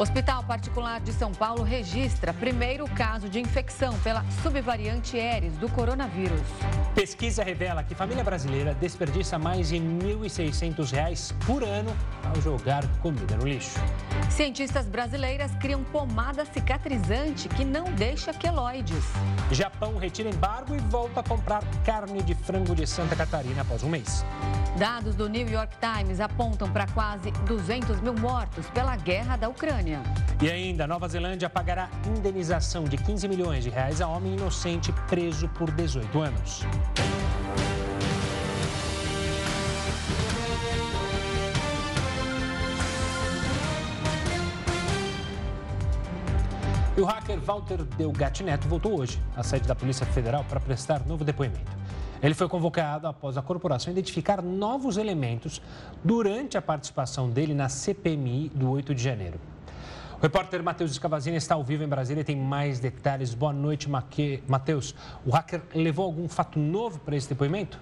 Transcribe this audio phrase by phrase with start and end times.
[0.00, 6.40] Hospital Particular de São Paulo registra primeiro caso de infecção pela subvariante Eris do coronavírus.
[6.94, 13.36] Pesquisa revela que família brasileira desperdiça mais de R$ 1.600 por ano ao jogar comida
[13.36, 13.78] no lixo.
[14.30, 19.04] Cientistas brasileiras criam pomada cicatrizante que não deixa queloides.
[19.52, 23.90] Japão retira embargo e volta a comprar carne de frango de Santa Catarina após um
[23.90, 24.24] mês.
[24.78, 29.89] Dados do New York Times apontam para quase 200 mil mortos pela guerra da Ucrânia.
[30.42, 35.48] E ainda, Nova Zelândia pagará indenização de 15 milhões de reais a homem inocente preso
[35.48, 36.64] por 18 anos.
[46.96, 51.06] E o hacker Walter Delgatti Neto voltou hoje à sede da Polícia Federal para prestar
[51.06, 51.70] novo depoimento.
[52.22, 55.62] Ele foi convocado após a corporação identificar novos elementos
[56.04, 59.40] durante a participação dele na CPMI do 8 de janeiro.
[60.20, 63.32] O repórter Matheus Escavazini está ao vivo em Brasília e tem mais detalhes.
[63.32, 64.94] Boa noite, Matheus.
[65.24, 67.80] O hacker levou algum fato novo para esse depoimento?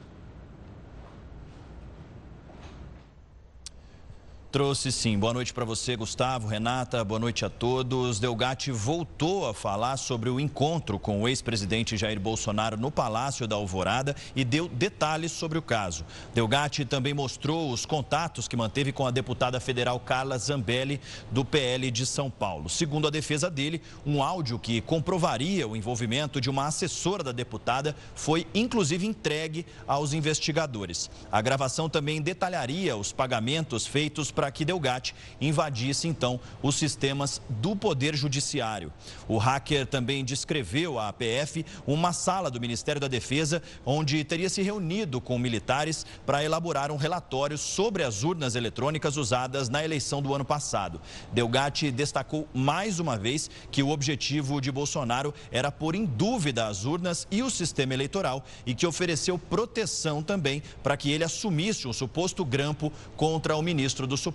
[4.51, 5.19] Trouxe sim.
[5.19, 7.05] Boa noite para você, Gustavo, Renata.
[7.05, 8.19] Boa noite a todos.
[8.19, 13.57] Delgatti voltou a falar sobre o encontro com o ex-presidente Jair Bolsonaro no Palácio da
[13.57, 16.03] Alvorada e deu detalhes sobre o caso.
[16.33, 20.99] Delgatti também mostrou os contatos que manteve com a deputada federal Carla Zambelli,
[21.31, 22.71] do PL de São Paulo.
[22.71, 27.95] Segundo a defesa dele, um áudio que comprovaria o envolvimento de uma assessora da deputada
[28.15, 31.11] foi inclusive entregue aos investigadores.
[31.31, 37.75] A gravação também detalharia os pagamentos feitos para que Delgatti invadisse então os sistemas do
[37.75, 38.92] Poder Judiciário.
[39.27, 44.62] O hacker também descreveu à APF uma sala do Ministério da Defesa onde teria se
[44.62, 50.33] reunido com militares para elaborar um relatório sobre as urnas eletrônicas usadas na eleição do
[50.33, 51.00] ano passado.
[51.33, 56.84] Delgatti destacou mais uma vez que o objetivo de Bolsonaro era pôr em dúvida as
[56.84, 61.93] urnas e o sistema eleitoral e que ofereceu proteção também para que ele assumisse um
[61.93, 64.28] suposto grampo contra o ministro do Supremo,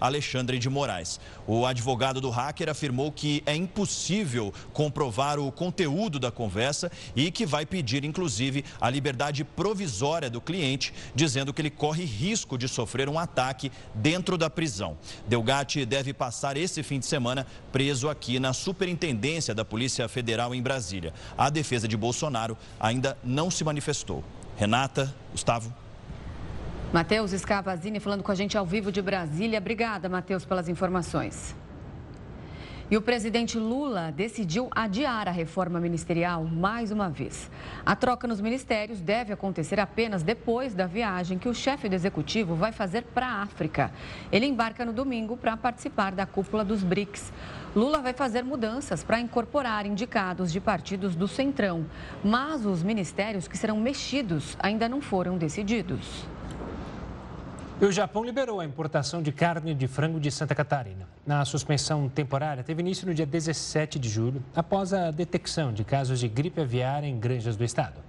[0.00, 1.20] Alexandre de Moraes.
[1.46, 7.46] O advogado do hacker afirmou que é impossível comprovar o conteúdo da conversa e que
[7.46, 13.08] vai pedir, inclusive, a liberdade provisória do cliente, dizendo que ele corre risco de sofrer
[13.08, 14.96] um ataque dentro da prisão.
[15.26, 20.62] Delgatti deve passar esse fim de semana preso aqui na Superintendência da Polícia Federal em
[20.62, 21.12] Brasília.
[21.36, 24.24] A defesa de Bolsonaro ainda não se manifestou.
[24.56, 25.85] Renata, Gustavo.
[26.92, 29.58] Matheus Scavazini falando com a gente ao vivo de Brasília.
[29.58, 31.54] Obrigada, Matheus, pelas informações.
[32.88, 37.50] E o presidente Lula decidiu adiar a reforma ministerial mais uma vez.
[37.84, 42.54] A troca nos ministérios deve acontecer apenas depois da viagem que o chefe do executivo
[42.54, 43.90] vai fazer para a África.
[44.30, 47.32] Ele embarca no domingo para participar da cúpula dos BRICS.
[47.74, 51.84] Lula vai fazer mudanças para incorporar indicados de partidos do Centrão,
[52.22, 56.24] mas os ministérios que serão mexidos ainda não foram decididos.
[57.78, 61.06] E o Japão liberou a importação de carne de frango de Santa Catarina.
[61.28, 66.18] A suspensão temporária teve início no dia 17 de julho, após a detecção de casos
[66.18, 68.00] de gripe aviária em granjas do estado.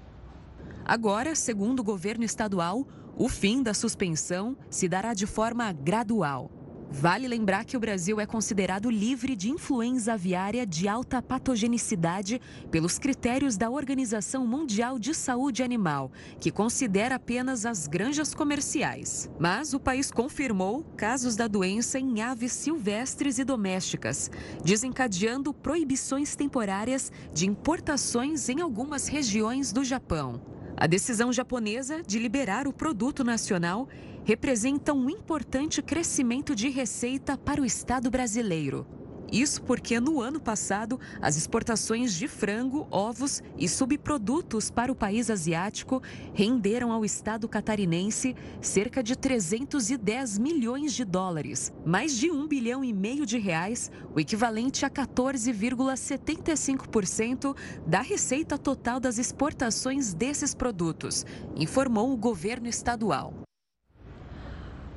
[0.86, 6.50] Agora, segundo o governo estadual, o fim da suspensão se dará de forma gradual.
[6.90, 12.98] Vale lembrar que o Brasil é considerado livre de influenza aviária de alta patogenicidade pelos
[12.98, 16.10] critérios da Organização Mundial de Saúde Animal,
[16.40, 19.30] que considera apenas as granjas comerciais.
[19.38, 24.32] Mas o país confirmou casos da doença em aves silvestres e domésticas,
[24.64, 30.42] desencadeando proibições temporárias de importações em algumas regiões do Japão.
[30.80, 33.90] A decisão japonesa de liberar o produto nacional
[34.28, 38.86] representa um importante crescimento de receita para o Estado brasileiro.
[39.32, 45.30] Isso porque no ano passado, as exportações de frango, ovos e subprodutos para o país
[45.30, 52.84] asiático renderam ao Estado catarinense cerca de 310 milhões de dólares, mais de um bilhão
[52.84, 57.56] e meio de reais, o equivalente a 14,75%
[57.88, 61.26] da receita total das exportações desses produtos,
[61.56, 63.47] informou o governo estadual.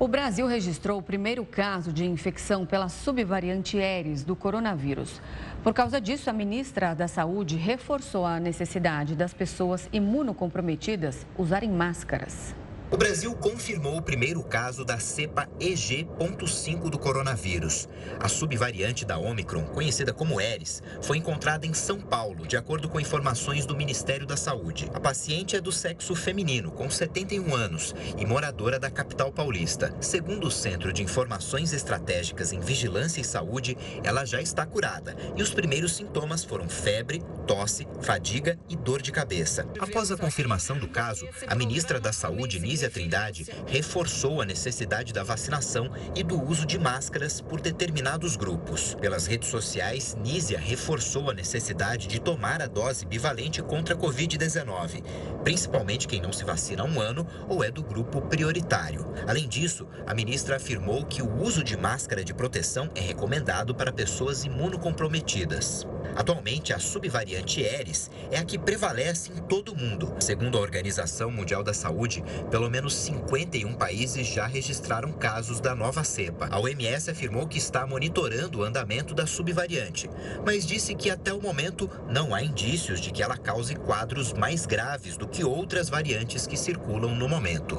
[0.03, 5.21] O Brasil registrou o primeiro caso de infecção pela subvariante Eris do coronavírus.
[5.63, 12.55] Por causa disso, a ministra da Saúde reforçou a necessidade das pessoas imunocomprometidas usarem máscaras.
[12.93, 17.89] O Brasil confirmou o primeiro caso da cepa EG.5 do coronavírus.
[18.19, 22.99] A subvariante da Omicron, conhecida como Eris, foi encontrada em São Paulo, de acordo com
[22.99, 24.91] informações do Ministério da Saúde.
[24.93, 29.95] A paciente é do sexo feminino, com 71 anos e moradora da capital paulista.
[30.01, 35.43] Segundo o Centro de Informações Estratégicas em Vigilância e Saúde, ela já está curada e
[35.43, 39.65] os primeiros sintomas foram febre, tosse, fadiga e dor de cabeça.
[39.79, 45.13] Após a confirmação do caso, a ministra da Saúde, Nise Nízia Trindade reforçou a necessidade
[45.13, 48.95] da vacinação e do uso de máscaras por determinados grupos.
[48.95, 55.03] Pelas redes sociais, Nízia reforçou a necessidade de tomar a dose bivalente contra a Covid-19,
[55.45, 59.13] principalmente quem não se vacina há um ano ou é do grupo prioritário.
[59.27, 63.93] Além disso, a ministra afirmou que o uso de máscara de proteção é recomendado para
[63.93, 65.87] pessoas imunocomprometidas.
[66.17, 70.15] Atualmente, a subvariante Eris é a que prevalece em todo o mundo.
[70.19, 76.05] Segundo a Organização Mundial da Saúde, pelo menos 51 países já registraram casos da nova
[76.05, 76.49] cepa.
[76.51, 80.09] A OMS afirmou que está monitorando o andamento da subvariante,
[80.47, 84.65] mas disse que até o momento não há indícios de que ela cause quadros mais
[84.65, 87.79] graves do que outras variantes que circulam no momento.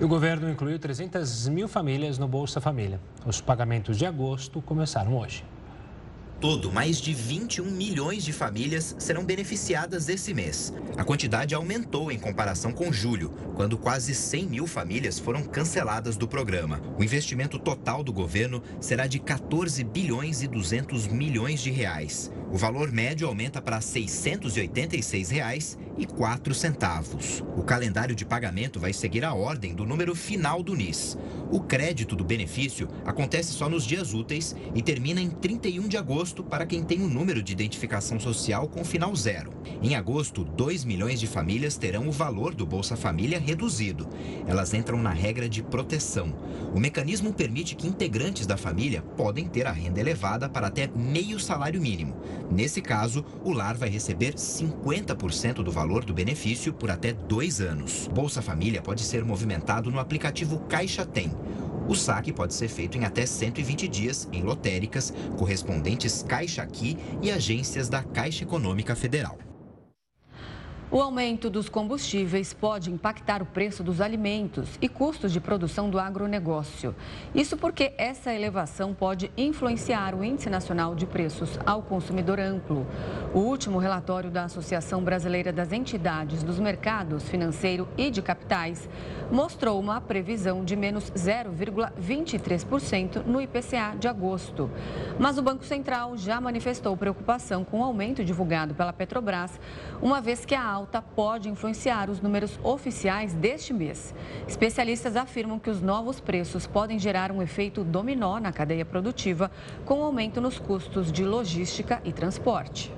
[0.00, 3.00] o governo incluiu 300 mil famílias no Bolsa Família.
[3.26, 5.44] Os pagamentos de agosto começaram hoje
[6.40, 10.72] todo, mais de 21 milhões de famílias serão beneficiadas esse mês.
[10.96, 16.28] A quantidade aumentou em comparação com julho, quando quase 100 mil famílias foram canceladas do
[16.28, 16.80] programa.
[16.98, 22.30] O investimento total do governo será de 14 bilhões e 200 milhões de reais.
[22.50, 27.44] O valor médio aumenta para 686 reais e quatro centavos.
[27.56, 31.18] O calendário de pagamento vai seguir a ordem do número final do NIS.
[31.50, 36.27] O crédito do benefício acontece só nos dias úteis e termina em 31 de agosto
[36.44, 39.52] para quem tem o um número de identificação social com final zero.
[39.82, 44.08] Em agosto, 2 milhões de famílias terão o valor do Bolsa Família reduzido.
[44.46, 46.34] Elas entram na regra de proteção.
[46.74, 51.38] O mecanismo permite que integrantes da família podem ter a renda elevada para até meio
[51.38, 52.16] salário mínimo.
[52.50, 57.60] Nesse caso, o lar vai receber 50% do valor valor do benefício por até dois
[57.62, 58.08] anos.
[58.12, 61.30] Bolsa Família pode ser movimentado no aplicativo Caixa Tem.
[61.88, 67.30] O saque pode ser feito em até 120 dias em lotéricas, correspondentes Caixa Aqui e
[67.30, 69.47] agências da Caixa Econômica Federal.
[70.90, 75.98] O aumento dos combustíveis pode impactar o preço dos alimentos e custos de produção do
[75.98, 76.96] agronegócio.
[77.34, 82.86] Isso porque essa elevação pode influenciar o Índice Nacional de Preços ao Consumidor Amplo.
[83.34, 88.88] O último relatório da Associação Brasileira das Entidades dos Mercados Financeiro e de Capitais
[89.30, 94.70] mostrou uma previsão de menos 0,23% no IPCA de agosto.
[95.18, 99.60] Mas o Banco Central já manifestou preocupação com o aumento divulgado pela Petrobras,
[100.00, 104.14] uma vez que a alta pode influenciar os números oficiais deste mês.
[104.46, 109.50] Especialistas afirmam que os novos preços podem gerar um efeito dominó na cadeia produtiva,
[109.84, 112.92] com aumento nos custos de logística e transporte.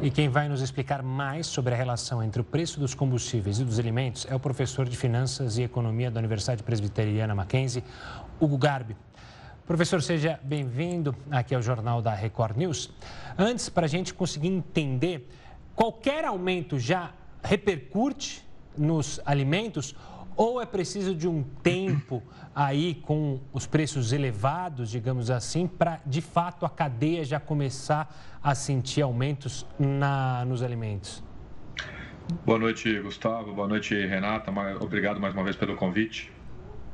[0.00, 3.64] E quem vai nos explicar mais sobre a relação entre o preço dos combustíveis e
[3.64, 7.82] dos alimentos é o professor de Finanças e Economia da Universidade Presbiteriana Mackenzie,
[8.38, 8.94] Hugo Garbi.
[9.66, 12.92] Professor, seja bem-vindo aqui ao Jornal da Record News.
[13.36, 15.28] Antes, para a gente conseguir entender
[15.76, 17.12] qualquer aumento já
[17.44, 18.42] repercute
[18.76, 19.94] nos alimentos
[20.34, 22.22] ou é preciso de um tempo
[22.54, 28.54] aí com os preços elevados, digamos assim, para de fato a cadeia já começar a
[28.54, 31.22] sentir aumentos na, nos alimentos?
[32.44, 33.54] Boa noite, Gustavo.
[33.54, 34.52] Boa noite, Renata.
[34.80, 36.32] Obrigado mais uma vez pelo convite.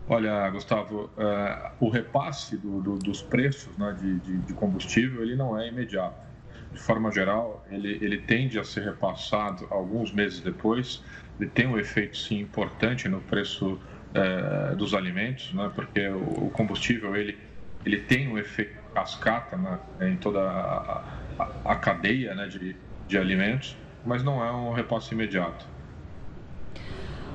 [0.08, 5.36] Olha, Gustavo, uh, o repasse do, do, dos preços né, de, de, de combustível ele
[5.36, 6.31] não é imediato
[6.72, 11.02] de forma geral, ele, ele tende a ser repassado alguns meses depois.
[11.38, 13.78] Ele tem um efeito, sim, importante no preço
[14.14, 15.70] é, dos alimentos, né?
[15.74, 17.38] porque o, combustível ele,
[17.84, 19.78] ele tem um efeito cascata né?
[20.00, 21.04] em toda a,
[21.38, 22.46] a, a cadeia né?
[22.46, 22.76] de,
[23.06, 25.66] de alimentos, mas não é um repasse imediato.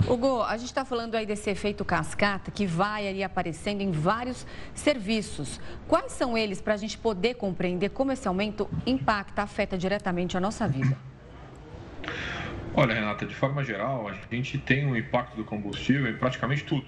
[0.05, 4.45] Hugo, a gente está falando aí desse efeito cascata que vai ali aparecendo em vários
[4.73, 5.59] serviços.
[5.87, 10.39] Quais são eles para a gente poder compreender como esse aumento impacta, afeta diretamente a
[10.39, 10.97] nossa vida?
[12.73, 16.85] Olha, Renata, de forma geral, a gente tem um impacto do combustível em praticamente tudo.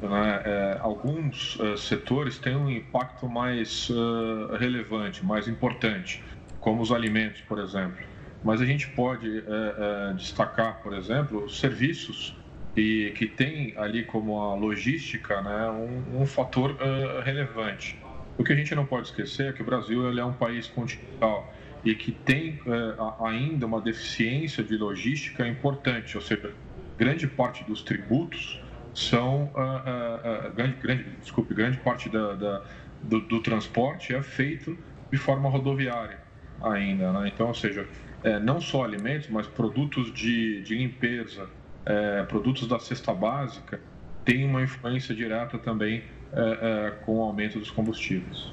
[0.00, 0.42] Né?
[0.44, 6.22] É, alguns uh, setores têm um impacto mais uh, relevante, mais importante,
[6.60, 7.98] como os alimentos, por exemplo.
[8.42, 12.36] Mas a gente pode uh, destacar, por exemplo, os serviços
[12.76, 17.98] e que tem ali como a logística né, um, um fator uh, relevante.
[18.36, 20.66] O que a gente não pode esquecer é que o Brasil ele é um país
[20.66, 21.52] continental
[21.84, 26.52] e que tem uh, ainda uma deficiência de logística importante, ou seja,
[26.98, 28.60] grande parte dos tributos
[28.92, 32.62] são, uh, grande, grande, desculpe, grande parte da, da
[33.02, 34.78] do, do, transporte é feito
[35.10, 36.18] de forma rodoviária
[36.62, 37.30] ainda, né?
[37.32, 37.86] Então, ou seja,
[38.22, 41.48] é, não só alimentos, mas produtos de, de limpeza,
[41.86, 43.80] é, produtos da cesta básica,
[44.24, 48.52] têm uma influência direta também é, com o aumento dos combustíveis.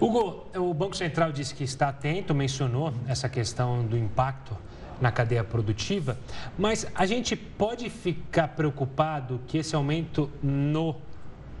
[0.00, 4.56] Hugo, o Banco Central disse que está atento, mencionou essa questão do impacto
[5.00, 6.18] na cadeia produtiva,
[6.58, 10.96] mas a gente pode ficar preocupado que esse aumento no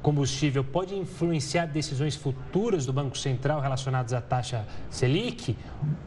[0.02, 5.56] combustível pode influenciar decisões futuras do Banco Central relacionadas à taxa Selic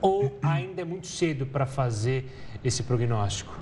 [0.01, 2.25] ou ainda é muito cedo para fazer
[2.63, 3.55] esse prognóstico?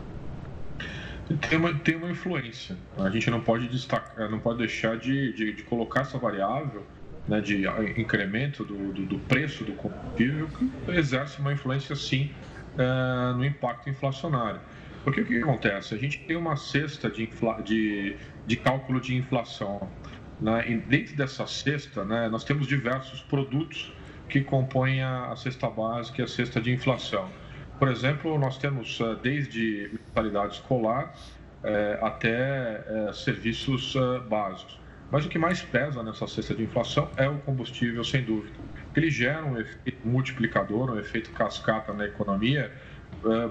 [1.50, 2.78] Tem uma, tem uma influência.
[2.98, 6.86] A gente não pode destacar, não pode deixar de, de, de colocar essa variável
[7.28, 7.66] né, de
[7.98, 12.32] incremento do, do, do, preço do combustível que exerce uma influência sim
[12.76, 14.60] uh, no impacto inflacionário.
[15.04, 15.96] Porque o que acontece?
[15.96, 17.62] A gente tem uma cesta de, infla...
[17.62, 19.90] de, de cálculo de inflação.
[20.40, 20.72] Né?
[20.72, 23.94] E dentro dessa cesta, né, nós temos diversos produtos
[24.30, 27.30] que compõem a, cesta básica e a cesta de inflação.
[27.82, 31.16] Por exemplo, nós temos uh, desde mensalidade escolar
[31.64, 33.96] uh, até uh, serviços
[34.30, 34.80] básicos.
[35.10, 38.54] Mas o que mais pesa nessa cesta de inflação é o combustível, sem dúvida.
[38.96, 42.72] Ele gera um efeito multiplicador, um efeito cascata na economia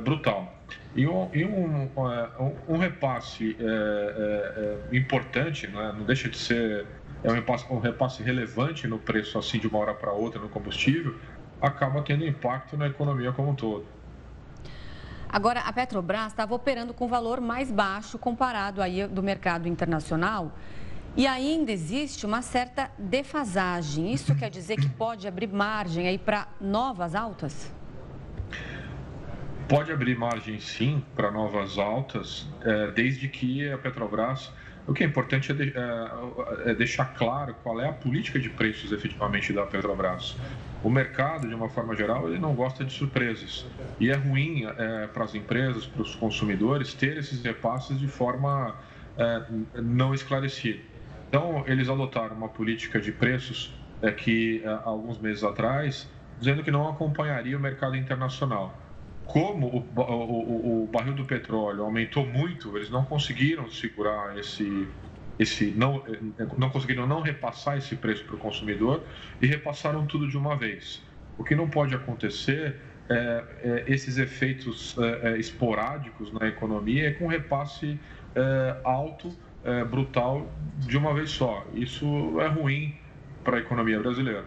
[0.05, 0.65] brutal.
[0.95, 1.91] E um, um,
[2.69, 3.57] um, repasse
[4.93, 5.93] importante, né?
[5.99, 6.87] não deixa de ser
[7.23, 10.49] é um repasse, um repasse relevante no preço assim de uma hora para outra no
[10.49, 11.15] combustível,
[11.61, 14.00] acaba tendo impacto na economia como um todo.
[15.33, 20.53] Agora, a Petrobras estava operando com valor mais baixo comparado aí do mercado internacional.
[21.17, 24.13] E ainda existe uma certa defasagem.
[24.13, 27.73] Isso quer dizer que pode abrir margem aí para novas altas?
[29.69, 34.53] Pode abrir margem sim para novas altas, é, desde que a Petrobras.
[34.87, 38.91] O que é importante é, é, é, deixar claro qual é a política de preços
[38.91, 40.37] efetivamente da Petrobras.
[40.83, 43.67] O mercado, de uma forma geral, ele não gosta de surpresas.
[43.99, 48.75] E é ruim é, para as empresas, para os consumidores, ter esses repasses de forma
[49.19, 49.43] é,
[49.75, 50.81] não esclarecida.
[51.29, 56.09] Então, eles adotaram uma política de preços é, que, há alguns meses atrás,
[56.39, 58.75] dizendo que não acompanharia o mercado internacional.
[59.27, 64.89] Como o, o, o, barril do petróleo aumentou muito, eles não conseguiram segurar esse,
[65.41, 66.05] esse não,
[66.59, 69.03] não conseguiram não repassar esse preço para o consumidor
[69.41, 71.03] e repassaram tudo de uma vez.
[71.39, 72.77] O que não pode acontecer
[73.09, 77.99] é, é esses efeitos é, é esporádicos na economia é com repasse
[78.35, 81.67] é, alto é, brutal de uma vez só.
[81.73, 82.95] Isso é ruim
[83.43, 84.45] para a economia brasileira.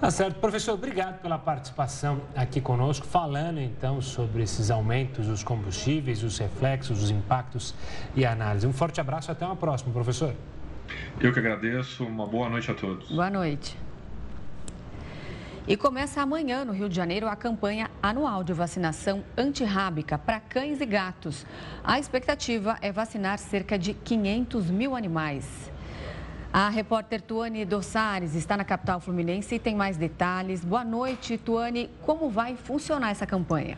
[0.00, 0.38] Tá certo.
[0.38, 7.02] Professor, obrigado pela participação aqui conosco, falando então sobre esses aumentos dos combustíveis, os reflexos,
[7.02, 7.74] os impactos
[8.14, 8.66] e a análise.
[8.66, 10.34] Um forte abraço até uma próxima, professor.
[11.20, 12.04] Eu que agradeço.
[12.04, 13.08] Uma boa noite a todos.
[13.08, 13.78] Boa noite.
[15.66, 20.78] E começa amanhã, no Rio de Janeiro, a campanha anual de vacinação antirrábica para cães
[20.78, 21.46] e gatos.
[21.82, 25.72] A expectativa é vacinar cerca de 500 mil animais.
[26.56, 30.64] A repórter Tuane Dossares está na capital fluminense e tem mais detalhes.
[30.64, 31.90] Boa noite, Tuane.
[32.02, 33.76] Como vai funcionar essa campanha?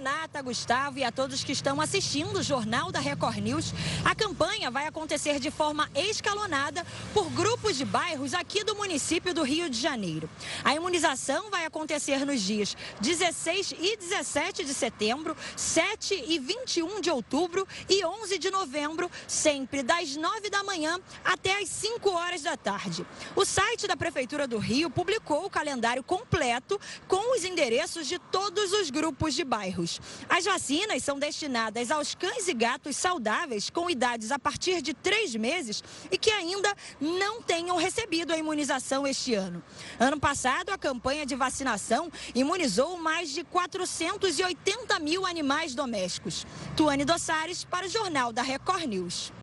[0.00, 3.74] Renata, Gustavo e a todos que estão assistindo o Jornal da Record News.
[4.02, 9.42] A campanha vai acontecer de forma escalonada por grupos de bairros aqui do município do
[9.42, 10.30] Rio de Janeiro.
[10.64, 17.10] A imunização vai acontecer nos dias 16 e 17 de setembro, 7 e 21 de
[17.10, 22.56] outubro e 11 de novembro, sempre das 9 da manhã até as 5 horas da
[22.56, 23.04] tarde.
[23.36, 28.72] O site da Prefeitura do Rio publicou o calendário completo com os endereços de todos
[28.72, 29.89] os grupos de bairros.
[30.28, 35.34] As vacinas são destinadas aos cães e gatos saudáveis com idades a partir de três
[35.34, 39.62] meses e que ainda não tenham recebido a imunização este ano.
[39.98, 46.46] Ano passado, a campanha de vacinação imunizou mais de 480 mil animais domésticos.
[46.76, 49.39] Tuane Dossares para o Jornal da Record News.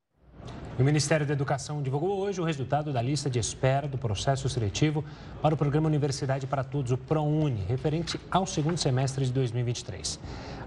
[0.80, 5.04] O Ministério da Educação divulgou hoje o resultado da lista de espera do processo seletivo
[5.42, 10.20] para o programa Universidade para Todos, o ProUni, referente ao segundo semestre de 2023.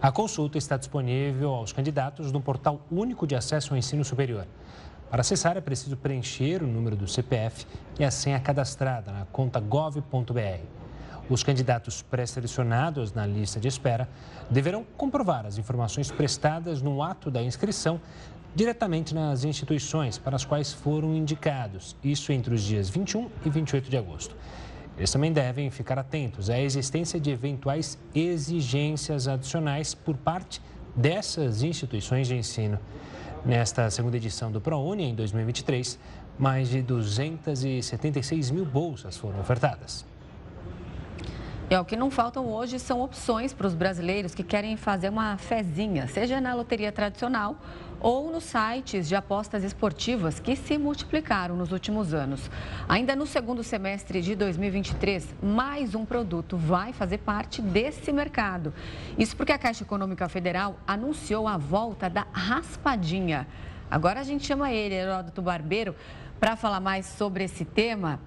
[0.03, 4.49] A consulta está disponível aos candidatos no portal único de acesso ao ensino superior.
[5.09, 7.65] Para acessar, é preciso preencher o número do CPF
[7.97, 10.81] e a senha cadastrada na conta gov.br.
[11.29, 14.09] Os candidatos pré-selecionados na lista de espera
[14.51, 18.01] deverão comprovar as informações prestadas no ato da inscrição
[18.55, 23.91] diretamente nas instituições para as quais foram indicados, isso entre os dias 21 e 28
[23.91, 24.37] de agosto.
[24.97, 30.61] Eles também devem ficar atentos à existência de eventuais exigências adicionais por parte
[30.95, 32.79] dessas instituições de ensino.
[33.45, 35.99] Nesta segunda edição do ProUni, em 2023,
[36.39, 40.05] mais de 276 mil bolsas foram ofertadas.
[41.71, 45.37] E o que não faltam hoje são opções para os brasileiros que querem fazer uma
[45.37, 47.57] fezinha, seja na loteria tradicional
[48.01, 52.51] ou nos sites de apostas esportivas que se multiplicaram nos últimos anos.
[52.89, 58.75] Ainda no segundo semestre de 2023, mais um produto vai fazer parte desse mercado.
[59.17, 63.47] Isso porque a Caixa Econômica Federal anunciou a volta da raspadinha.
[63.89, 65.95] Agora a gente chama ele, Heródoto Barbeiro,
[66.41, 68.19] para falar mais sobre esse tema.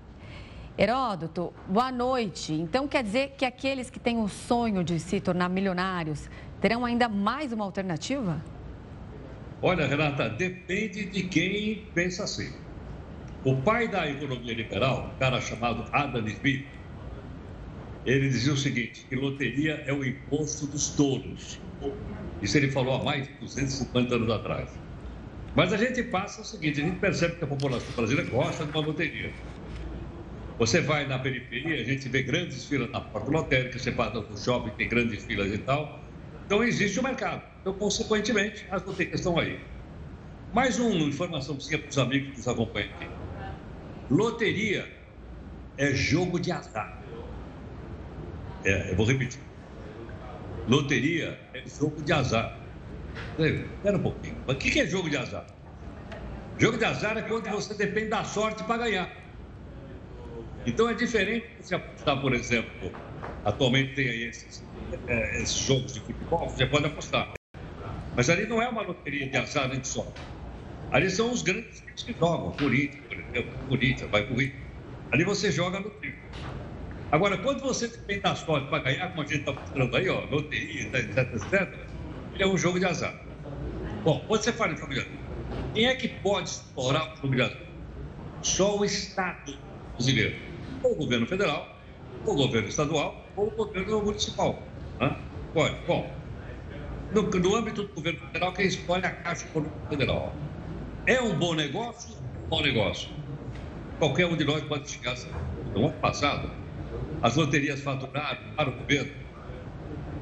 [0.75, 2.51] Heródoto, boa noite.
[2.51, 6.27] Então quer dizer que aqueles que têm o sonho de se tornar milionários
[6.59, 8.43] terão ainda mais uma alternativa?
[9.61, 12.51] Olha, Renata, depende de quem pensa assim.
[13.45, 16.65] O pai da economia liberal, um cara chamado Adam Smith,
[18.03, 21.59] ele dizia o seguinte, que loteria é o imposto dos tolos.
[22.41, 24.69] Isso ele falou há mais de 250 anos atrás.
[25.55, 28.71] Mas a gente passa o seguinte, a gente percebe que a população brasileira gosta de
[28.71, 29.31] uma loteria.
[30.59, 34.37] Você vai na periferia, a gente vê grandes filas na porta lotérica, você passa no
[34.37, 35.99] shopping, tem grandes filas e tal.
[36.45, 37.41] Então existe o mercado.
[37.61, 39.59] Então, consequentemente, as loterias estão aí.
[40.53, 43.09] Mais uma informação para os amigos que nos acompanham aqui.
[44.09, 44.87] Loteria
[45.77, 47.01] é jogo de azar.
[48.63, 49.41] É, eu vou repetir.
[50.67, 52.59] Loteria é jogo de azar.
[53.39, 54.37] Espera um pouquinho.
[54.45, 55.47] Mas o que é jogo de azar?
[56.59, 59.22] Jogo de azar é quando você depende da sorte para ganhar.
[60.65, 62.91] Então é diferente se apostar, por exemplo,
[63.43, 64.63] atualmente tem aí esses,
[65.07, 67.33] é, esses jogos de futebol, você pode apostar.
[68.15, 70.13] Mas ali não é uma loteria de azar nem de sorte.
[70.91, 72.51] Ali são os grandes times que jogam.
[72.51, 74.53] Corinthians, por exemplo, Corinthians, vai pro Rio.
[75.11, 76.15] Ali você joga no time.
[77.11, 80.25] Agora, quando você tem da sorte para ganhar, como a gente está mostrando aí, ó,
[80.25, 81.87] loteria, etc, etc,
[82.33, 83.13] ele é um jogo de azar.
[84.03, 85.11] Bom, quando você fala em jogo de azar,
[85.73, 87.61] quem é que pode explorar o jogo de azar?
[88.41, 89.57] Só o Estado
[89.95, 90.52] brasileiro.
[90.83, 91.77] Ou o governo federal,
[92.25, 94.61] ou o governo estadual, ou o governo municipal.
[94.99, 95.17] Né?
[95.53, 95.75] Pode.
[95.87, 96.11] Bom,
[97.13, 100.35] no, no âmbito do governo federal, quem escolhe é a Caixa Econômica Federal.
[101.05, 102.15] É um bom negócio?
[102.49, 103.09] Bom negócio.
[103.99, 105.15] Qualquer um de nós pode chegar.
[105.75, 106.49] No ano passado,
[107.21, 109.11] as loterias faturaram para o governo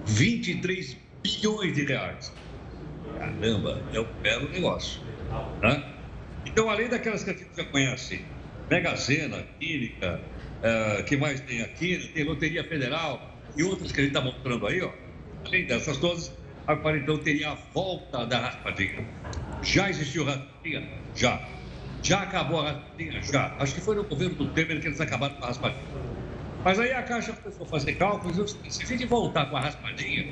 [0.05, 2.33] 23 bilhões de reais.
[3.17, 5.01] Caramba, é um belo negócio.
[5.61, 5.83] Né?
[6.45, 8.25] Então, além daquelas que a gente já conhece,
[8.69, 10.19] Mega Sena, Química,
[10.61, 14.65] uh, que mais tem aqui, tem Loteria Federal e outras que a gente está mostrando
[14.67, 14.91] aí, ó.
[15.45, 16.31] Além dessas todas,
[16.67, 19.05] Agora então teria a volta da raspadinha.
[19.61, 20.87] Já existiu raspadinha?
[21.15, 21.41] Já.
[22.03, 23.21] Já acabou a raspadinha?
[23.21, 23.55] Já.
[23.59, 25.83] Acho que foi no governo do Temer que eles acabaram com a raspadinha.
[26.63, 28.57] Mas aí a Caixa começou a fazer cálculos.
[28.69, 30.27] Se a gente voltar com a raspadinha,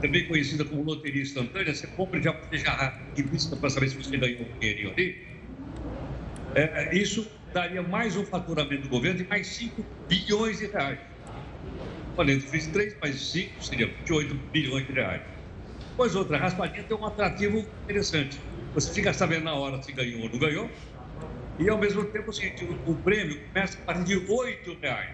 [0.00, 4.16] também conhecida como loteria instantânea, você compra e já já revista para saber se você
[4.16, 5.26] ganhou um dinheirinho ali.
[6.54, 10.98] É, isso daria mais um faturamento do governo de mais 5 bilhões de reais.
[12.16, 15.22] Falei, fiz 3 mais 5, seria 28 bilhões de reais.
[15.96, 18.40] Pois outra, a raspadinha tem um atrativo interessante.
[18.74, 20.70] Você fica sabendo na hora se ganhou ou não ganhou.
[21.58, 25.10] E ao mesmo tempo, o, o, prêmio começa a partir de R$ reais.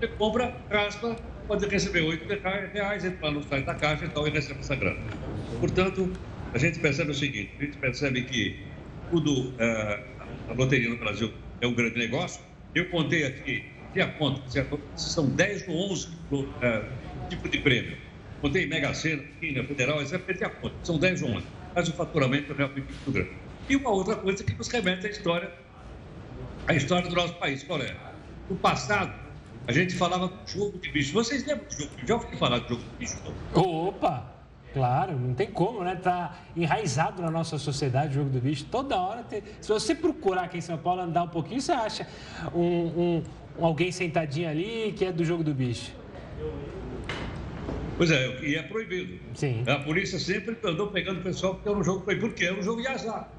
[0.00, 4.30] Você compra, raspa, pode receber R$ reais, entra lá no site da caixa e e
[4.30, 5.00] recebe essa grana.
[5.60, 6.12] Portanto,
[6.52, 8.58] a gente percebe o seguinte: a gente percebe que
[9.10, 10.02] tudo, é,
[10.48, 12.42] a loteria no Brasil é um grande negócio.
[12.74, 14.42] Eu contei aqui, que a conta,
[14.96, 16.08] são 10 ou 11
[16.60, 16.82] é,
[17.30, 17.96] tipos de prêmio
[18.42, 20.74] Contei Mega Sena, Quina, Federal, é perder a conta.
[20.82, 21.46] São 10 ou 11.
[21.76, 23.30] Mas o faturamento é realmente muito grande.
[23.68, 25.52] E uma outra coisa que nos remete à história,
[26.66, 27.62] a história do nosso país.
[27.62, 27.96] Qual é?
[28.50, 29.14] No passado,
[29.68, 31.12] a gente falava do jogo de bicho.
[31.12, 32.06] Vocês lembram do jogo de bicho?
[32.08, 33.16] Já ouviram falar do jogo de bicho?
[33.54, 34.41] Opa!
[34.72, 35.96] Claro, não tem como, né?
[35.96, 38.64] Tá enraizado na nossa sociedade o jogo do bicho.
[38.70, 39.42] Toda hora tem.
[39.60, 42.06] Se você procurar aqui em São Paulo, andar um pouquinho, você acha
[42.54, 43.22] um, um,
[43.60, 45.92] alguém sentadinho ali que é do jogo do bicho.
[47.98, 49.20] Pois é, e é proibido.
[49.34, 49.62] Sim.
[49.66, 52.62] A polícia sempre andou pegando o pessoal porque era um jogo proibido, porque era um
[52.62, 53.30] jogo de azar.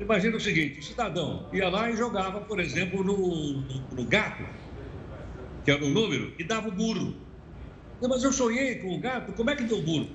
[0.00, 4.44] Imagina o seguinte, o cidadão ia lá e jogava, por exemplo, no, no, no gato,
[5.64, 7.14] que era o número, e dava o burro.
[8.00, 10.08] Mas eu sonhei com o gato, como é que deu o burro?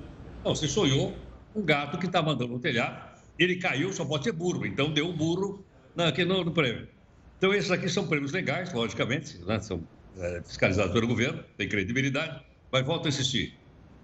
[0.48, 1.14] Não, você sonhou
[1.54, 5.10] um gato que está mandando no telhado, ele caiu, só pode ser burro, então deu
[5.10, 6.88] o burro na, no, no prêmio.
[7.36, 9.60] Então, esses aqui são prêmios legais, logicamente, né?
[9.60, 12.42] são é, fiscalizados pelo governo, tem credibilidade.
[12.72, 13.60] Mas volto a insistir,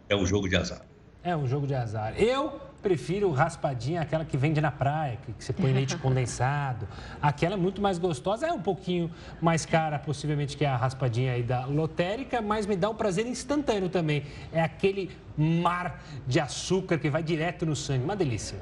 [0.10, 0.86] é um jogo de azar.
[1.23, 2.13] É um jogo de azar.
[2.21, 6.86] Eu prefiro raspadinha, aquela que vende na praia, que, você põe leite condensado.
[7.21, 9.09] Aquela é muito mais gostosa, é um pouquinho
[9.41, 13.88] mais cara, possivelmente, que a raspadinha aí da lotérica, mas me dá um prazer instantâneo
[13.88, 14.25] também.
[14.51, 18.03] É aquele mar de açúcar que vai direto no sangue.
[18.03, 18.57] Uma delícia.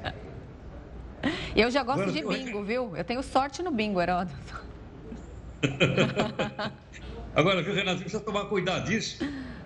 [1.54, 2.96] Eu já gosto de bingo, viu?
[2.96, 4.62] Eu tenho sorte no bingo, Heródoto.
[7.34, 9.18] Agora, viu, Renato, precisa tomar cuidado disso,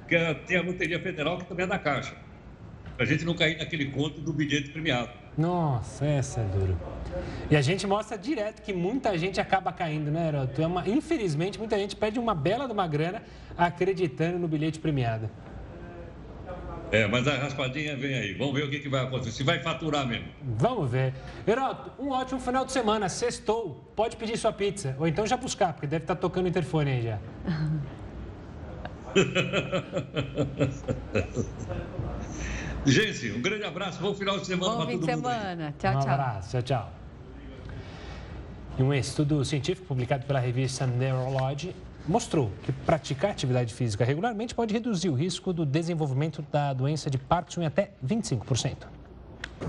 [0.08, 2.25] que tem a Loteria Federal que também é da Caixa
[2.98, 5.10] a gente não cair naquele conto do bilhete premiado.
[5.36, 6.78] Nossa, essa é duro.
[7.50, 10.60] E a gente mostra direto que muita gente acaba caindo, né, Heroto?
[10.60, 10.88] É uma...
[10.88, 13.22] Infelizmente, muita gente perde uma bela de uma grana
[13.56, 15.28] acreditando no bilhete premiado.
[16.90, 18.34] É, mas a raspadinha vem aí.
[18.34, 19.32] Vamos ver o que, que vai acontecer.
[19.32, 20.28] Se vai faturar mesmo.
[20.42, 21.12] Vamos ver.
[21.46, 23.08] Heroto, um ótimo final de semana.
[23.08, 23.92] Sextou.
[23.96, 24.96] Pode pedir sua pizza.
[24.98, 27.18] Ou então já buscar, porque deve estar tocando o interfone aí já.
[32.86, 35.00] Gente, um grande abraço, bom final de semana para todo mundo.
[35.00, 35.74] Bom fim de semana.
[35.76, 36.00] Tchau, tchau.
[36.00, 36.92] Um abraço, tchau, tchau.
[38.78, 41.74] E um estudo científico publicado pela revista Neurology
[42.06, 47.18] mostrou que praticar atividade física regularmente pode reduzir o risco do desenvolvimento da doença de
[47.18, 48.86] Parkinson em até 25%.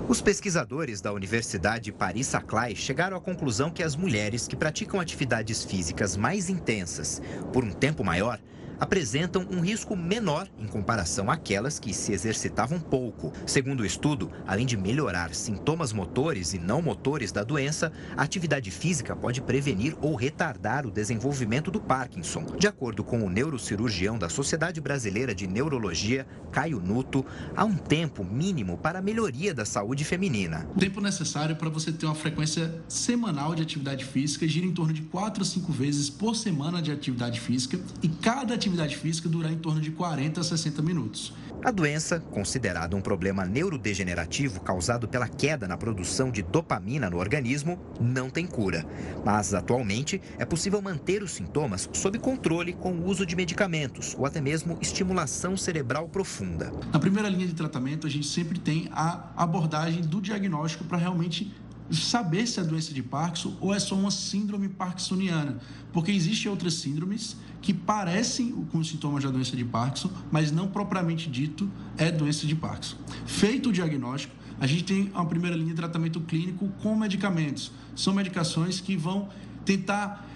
[0.06, 6.16] Os pesquisadores da Universidade Paris-Saclay chegaram à conclusão que as mulheres que praticam atividades físicas
[6.16, 7.20] mais intensas
[7.52, 8.38] por um tempo maior
[8.80, 13.32] apresentam um risco menor em comparação àquelas que se exercitavam pouco.
[13.46, 18.70] Segundo o estudo, além de melhorar sintomas motores e não motores da doença, a atividade
[18.70, 22.44] física pode prevenir ou retardar o desenvolvimento do Parkinson.
[22.58, 27.24] De acordo com o neurocirurgião da Sociedade Brasileira de Neurologia, Caio Nuto,
[27.56, 30.66] há um tempo mínimo para a melhoria da saúde feminina.
[30.74, 34.92] O tempo necessário para você ter uma frequência semanal de atividade física gira em torno
[34.92, 39.28] de 4 a 5 vezes por semana de atividade física e cada atividade atividade física
[39.28, 41.32] durar em torno de 40 a 60 minutos.
[41.64, 47.80] A doença, considerada um problema neurodegenerativo causado pela queda na produção de dopamina no organismo,
[48.00, 48.86] não tem cura.
[49.24, 54.24] Mas, atualmente, é possível manter os sintomas sob controle com o uso de medicamentos ou
[54.24, 56.72] até mesmo estimulação cerebral profunda.
[56.92, 61.52] Na primeira linha de tratamento, a gente sempre tem a abordagem do diagnóstico para realmente
[61.90, 65.58] saber se é doença de Parkinson ou é só uma síndrome parkinsoniana,
[65.92, 70.68] porque existem outras síndromes que parecem com os sintomas da doença de Parkinson, mas não
[70.68, 72.96] propriamente dito é doença de Parkinson.
[73.26, 77.70] Feito o diagnóstico, a gente tem uma primeira linha de tratamento clínico com medicamentos.
[77.94, 79.28] São medicações que vão
[79.64, 80.26] tentar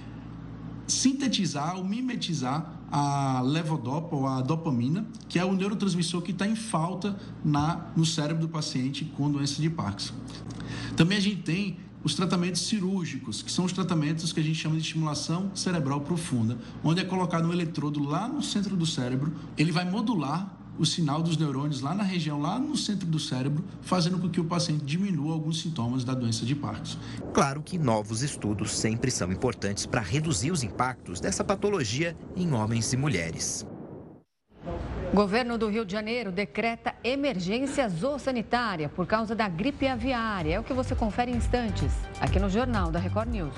[0.86, 6.54] sintetizar ou mimetizar a levodopa ou a dopamina, que é o neurotransmissor que está em
[6.54, 10.14] falta na, no cérebro do paciente com doença de Parkinson.
[10.94, 14.74] Também a gente tem os tratamentos cirúrgicos, que são os tratamentos que a gente chama
[14.74, 19.72] de estimulação cerebral profunda, onde é colocado um eletrodo lá no centro do cérebro, ele
[19.72, 24.18] vai modular o sinal dos neurônios lá na região, lá no centro do cérebro, fazendo
[24.18, 26.98] com que o paciente diminua alguns sintomas da doença de Parkinson.
[27.32, 32.92] Claro que novos estudos sempre são importantes para reduzir os impactos dessa patologia em homens
[32.92, 33.66] e mulheres.
[35.12, 40.54] Governo do Rio de Janeiro decreta emergência zoossanitária por causa da gripe aviária.
[40.54, 43.54] É o que você confere em instantes, aqui no Jornal da Record News.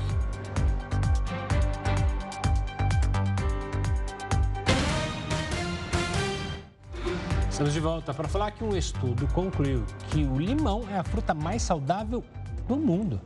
[7.54, 11.32] Estamos de volta para falar que um estudo concluiu que o limão é a fruta
[11.32, 12.24] mais saudável
[12.66, 13.20] do mundo.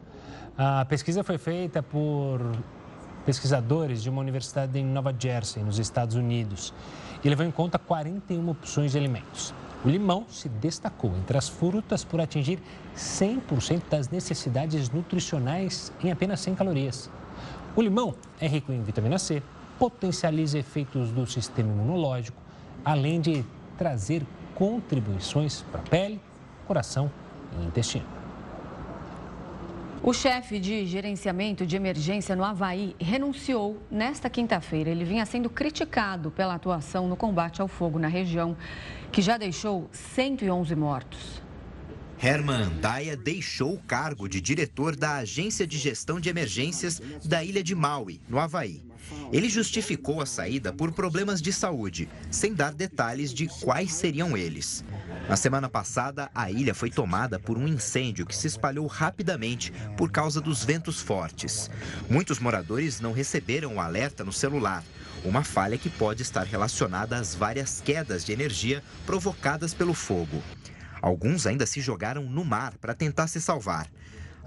[0.54, 2.38] A pesquisa foi feita por
[3.24, 6.74] pesquisadores de uma universidade em Nova Jersey, nos Estados Unidos,
[7.24, 9.54] e levou em conta 41 opções de alimentos.
[9.82, 12.58] O limão se destacou entre as frutas por atingir
[12.94, 17.10] 100% das necessidades nutricionais em apenas 100 calorias.
[17.74, 19.42] O limão é rico em vitamina C,
[19.78, 22.42] potencializa efeitos do sistema imunológico,
[22.84, 23.42] além de
[23.78, 26.20] trazer contribuições para a pele,
[26.66, 27.10] coração
[27.58, 28.18] e intestino.
[30.02, 34.90] O chefe de gerenciamento de emergência no Havaí renunciou nesta quinta-feira.
[34.90, 38.56] Ele vinha sendo criticado pela atuação no combate ao fogo na região,
[39.10, 41.42] que já deixou 111 mortos.
[42.20, 47.62] Herman Daia deixou o cargo de diretor da Agência de Gestão de Emergências da ilha
[47.62, 48.88] de Maui, no Havaí.
[49.32, 54.84] Ele justificou a saída por problemas de saúde, sem dar detalhes de quais seriam eles.
[55.28, 60.10] Na semana passada, a ilha foi tomada por um incêndio que se espalhou rapidamente por
[60.10, 61.70] causa dos ventos fortes.
[62.08, 64.82] Muitos moradores não receberam o alerta no celular,
[65.24, 70.42] uma falha que pode estar relacionada às várias quedas de energia provocadas pelo fogo.
[71.00, 73.88] Alguns ainda se jogaram no mar para tentar se salvar.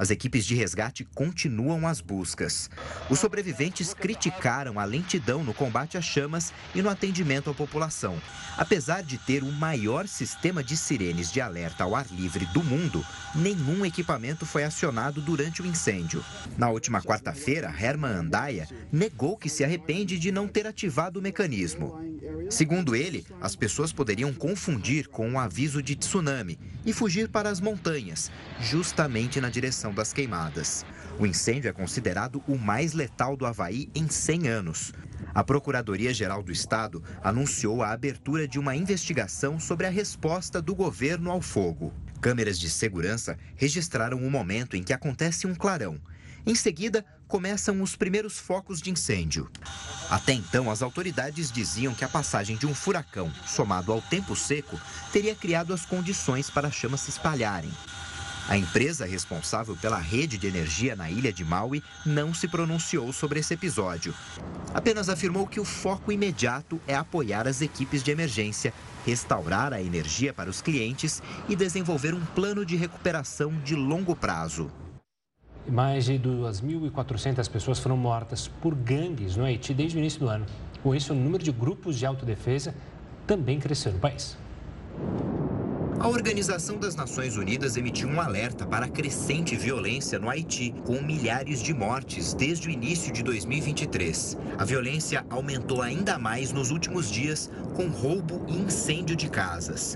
[0.01, 2.71] As equipes de resgate continuam as buscas.
[3.07, 8.19] Os sobreviventes criticaram a lentidão no combate às chamas e no atendimento à população.
[8.57, 13.05] Apesar de ter o maior sistema de sirenes de alerta ao ar livre do mundo,
[13.35, 16.25] nenhum equipamento foi acionado durante o incêndio.
[16.57, 22.01] Na última quarta-feira, Herman Andaia negou que se arrepende de não ter ativado o mecanismo.
[22.51, 27.61] Segundo ele, as pessoas poderiam confundir com um aviso de tsunami e fugir para as
[27.61, 30.85] montanhas, justamente na direção das queimadas.
[31.17, 34.91] O incêndio é considerado o mais letal do Havaí em 100 anos.
[35.33, 41.31] A Procuradoria-Geral do Estado anunciou a abertura de uma investigação sobre a resposta do governo
[41.31, 41.93] ao fogo.
[42.19, 46.01] Câmeras de segurança registraram o momento em que acontece um clarão.
[46.45, 49.49] Em seguida, começam os primeiros focos de incêndio.
[50.09, 54.77] Até então, as autoridades diziam que a passagem de um furacão, somado ao tempo seco,
[55.13, 57.71] teria criado as condições para as chamas se espalharem.
[58.49, 63.39] A empresa responsável pela rede de energia na ilha de Maui não se pronunciou sobre
[63.39, 64.13] esse episódio.
[64.73, 68.73] Apenas afirmou que o foco imediato é apoiar as equipes de emergência,
[69.05, 74.69] restaurar a energia para os clientes e desenvolver um plano de recuperação de longo prazo.
[75.69, 80.45] Mais de 2.400 pessoas foram mortas por gangues no Haiti desde o início do ano.
[80.81, 82.73] Com isso, o número de grupos de autodefesa
[83.27, 84.37] também cresceu no país.
[86.01, 90.99] A Organização das Nações Unidas emitiu um alerta para a crescente violência no Haiti, com
[90.99, 94.35] milhares de mortes desde o início de 2023.
[94.57, 99.95] A violência aumentou ainda mais nos últimos dias, com roubo e incêndio de casas.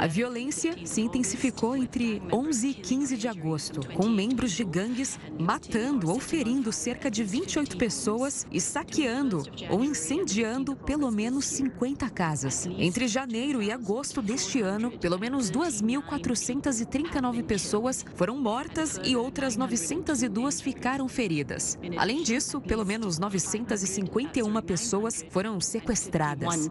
[0.00, 6.10] A violência se intensificou entre 11 e 15 de agosto, com membros de gangues matando
[6.10, 12.66] ou ferindo cerca de 28 pessoas e saqueando ou incendiando pelo menos 50 casas.
[12.78, 19.56] Entre janeiro e agosto, agosto deste ano, pelo menos 2.439 pessoas foram mortas e outras
[19.56, 21.78] 902 ficaram feridas.
[21.96, 26.70] Além disso, pelo menos 951 pessoas foram sequestradas.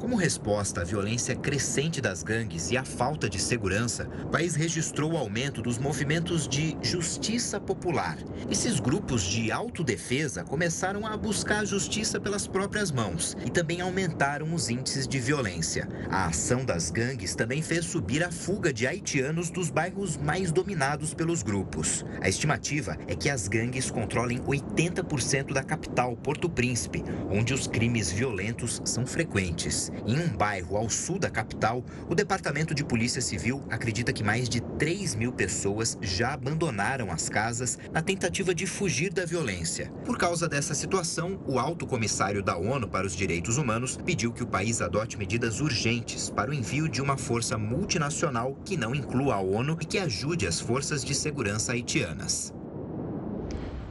[0.00, 5.12] Como resposta à violência crescente das gangues e à falta de segurança, o país registrou
[5.12, 8.18] o aumento dos movimentos de justiça popular.
[8.50, 14.53] Esses grupos de autodefesa começaram a buscar a justiça pelas próprias mãos e também aumentaram
[14.54, 15.88] os índices de violência.
[16.08, 21.12] A ação das gangues também fez subir a fuga de haitianos dos bairros mais dominados
[21.12, 22.04] pelos grupos.
[22.20, 28.10] A estimativa é que as gangues controlem 80% da capital, Porto Príncipe, onde os crimes
[28.10, 29.90] violentos são frequentes.
[30.06, 34.48] Em um bairro ao sul da capital, o Departamento de Polícia Civil acredita que mais
[34.48, 39.90] de 3 mil pessoas já abandonaram as casas na tentativa de fugir da violência.
[40.04, 44.43] Por causa dessa situação, o alto comissário da ONU para os Direitos Humanos pediu que
[44.44, 49.36] o país adote medidas urgentes para o envio de uma força multinacional que não inclua
[49.36, 52.54] a ONU e que ajude as forças de segurança haitianas.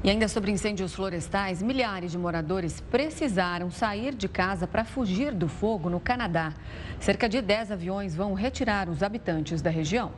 [0.03, 5.47] E ainda sobre incêndios florestais, milhares de moradores precisaram sair de casa para fugir do
[5.47, 6.53] fogo no Canadá.
[6.99, 10.11] Cerca de 10 aviões vão retirar os habitantes da região.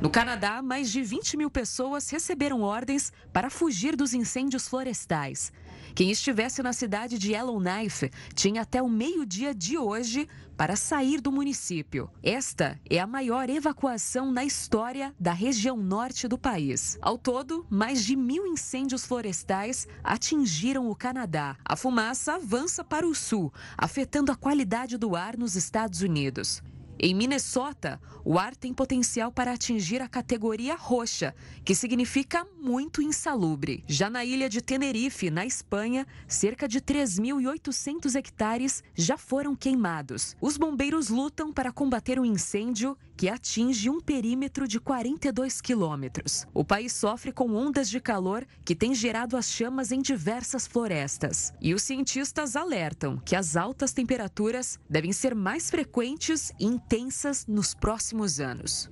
[0.00, 5.52] No Canadá, mais de 20 mil pessoas receberam ordens para fugir dos incêndios florestais.
[5.94, 11.30] Quem estivesse na cidade de Yellowknife tinha até o meio-dia de hoje para sair do
[11.30, 12.10] município.
[12.22, 16.98] Esta é a maior evacuação na história da região norte do país.
[17.00, 21.56] Ao todo, mais de mil incêndios florestais atingiram o Canadá.
[21.64, 26.62] A fumaça avança para o sul, afetando a qualidade do ar nos Estados Unidos.
[27.00, 31.32] Em Minnesota, o ar tem potencial para atingir a categoria roxa,
[31.64, 33.84] que significa muito insalubre.
[33.86, 40.36] Já na ilha de Tenerife, na Espanha, cerca de 3.800 hectares já foram queimados.
[40.40, 46.46] Os bombeiros lutam para combater o incêndio que atinge um perímetro de 42 quilômetros.
[46.54, 51.52] O país sofre com ondas de calor que têm gerado as chamas em diversas florestas.
[51.60, 57.74] E os cientistas alertam que as altas temperaturas devem ser mais frequentes e intensas nos
[57.74, 58.88] próximos anos.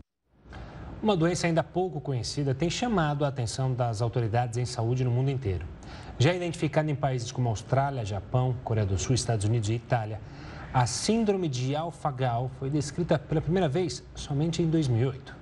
[1.00, 5.30] Uma doença ainda pouco conhecida tem chamado a atenção das autoridades em saúde no mundo
[5.30, 5.64] inteiro.
[6.18, 10.20] Já identificada em países como Austrália, Japão, Coreia do Sul, Estados Unidos e Itália,
[10.76, 15.34] a síndrome de Alpha-Gal foi descrita pela primeira vez somente em 2008.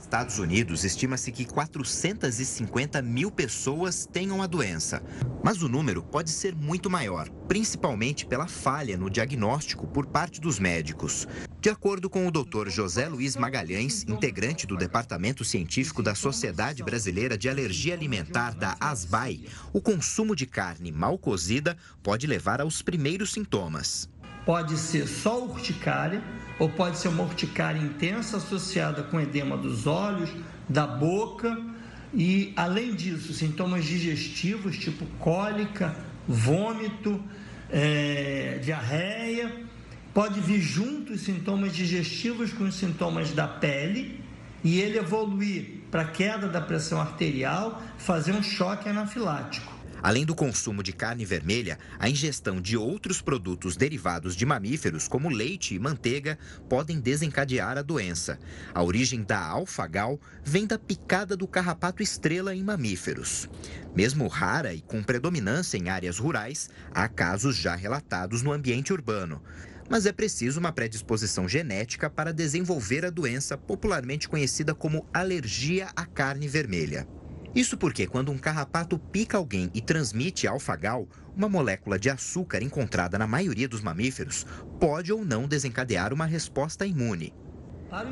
[0.00, 5.02] Estados Unidos, estima-se que 450 mil pessoas tenham a doença.
[5.42, 10.60] Mas o número pode ser muito maior, principalmente pela falha no diagnóstico por parte dos
[10.60, 11.26] médicos.
[11.60, 12.68] De acordo com o Dr.
[12.68, 19.46] José Luiz Magalhães, integrante do Departamento Científico da Sociedade Brasileira de Alergia Alimentar da ASBAI,
[19.72, 24.08] o consumo de carne mal cozida pode levar aos primeiros sintomas.
[24.48, 26.22] Pode ser só urticária
[26.58, 30.30] ou pode ser uma urticária intensa associada com edema dos olhos,
[30.66, 31.60] da boca
[32.14, 35.94] e, além disso, sintomas digestivos tipo cólica,
[36.26, 37.22] vômito,
[37.68, 39.54] é, diarreia.
[40.14, 44.18] Pode vir junto os sintomas digestivos com os sintomas da pele
[44.64, 49.77] e ele evoluir para queda da pressão arterial, fazer um choque anafilático.
[50.02, 55.28] Além do consumo de carne vermelha, a ingestão de outros produtos derivados de mamíferos, como
[55.28, 58.38] leite e manteiga, podem desencadear a doença.
[58.72, 63.48] A origem da alfagal vem da picada do carrapato estrela em mamíferos.
[63.94, 69.42] Mesmo rara e com predominância em áreas rurais, há casos já relatados no ambiente urbano.
[69.88, 76.04] Mas é preciso uma predisposição genética para desenvolver a doença popularmente conhecida como alergia à
[76.04, 77.08] carne vermelha.
[77.58, 83.18] Isso porque quando um carrapato pica alguém e transmite alfagal, uma molécula de açúcar encontrada
[83.18, 84.46] na maioria dos mamíferos
[84.78, 87.34] pode ou não desencadear uma resposta imune.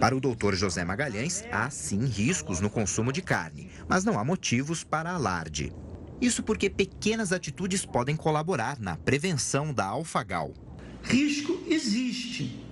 [0.01, 0.55] Para o Dr.
[0.55, 5.73] José Magalhães, há sim riscos no consumo de carne, mas não há motivos para alarde.
[6.21, 10.53] Isso porque pequenas atitudes podem colaborar na prevenção da alfagal.
[11.05, 12.67] Risco existe,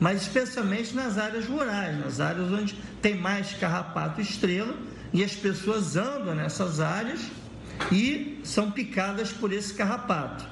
[0.00, 4.76] mas especialmente nas áreas rurais, nas áreas onde tem mais carrapato estrela
[5.12, 7.20] e as pessoas andam nessas áreas
[7.90, 10.44] e são picadas por esse carrapato.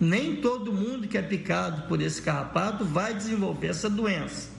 [0.00, 4.50] Nem todo mundo que é picado por esse carrapato vai desenvolver essa doença.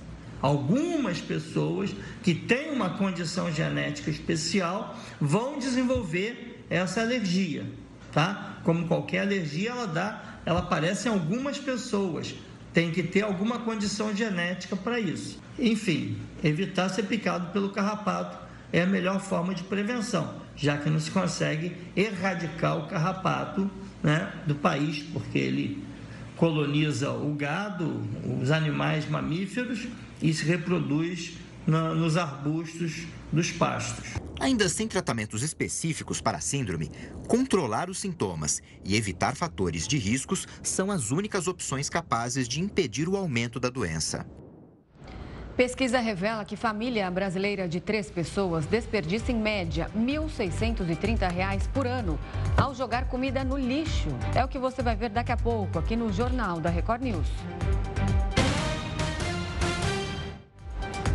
[0.41, 7.65] Algumas pessoas que têm uma condição genética especial vão desenvolver essa alergia,
[8.11, 8.57] tá?
[8.63, 12.35] Como qualquer alergia, ela dá, ela aparece em algumas pessoas.
[12.73, 15.39] Tem que ter alguma condição genética para isso.
[15.59, 18.42] Enfim, evitar ser picado pelo carrapato
[18.73, 23.69] é a melhor forma de prevenção, já que não se consegue erradicar o carrapato
[24.01, 25.83] né, do país, porque ele
[26.35, 28.01] coloniza o gado,
[28.41, 29.87] os animais mamíferos
[30.19, 34.05] e se reproduz na, nos arbustos dos pastos.
[34.39, 36.89] Ainda sem tratamentos específicos para a síndrome,
[37.27, 43.07] controlar os sintomas e evitar fatores de riscos são as únicas opções capazes de impedir
[43.07, 44.25] o aumento da doença.
[45.55, 52.17] Pesquisa revela que família brasileira de três pessoas desperdiça em média R$ 1.630 por ano
[52.57, 54.09] ao jogar comida no lixo.
[54.33, 57.27] É o que você vai ver daqui a pouco aqui no Jornal da Record News.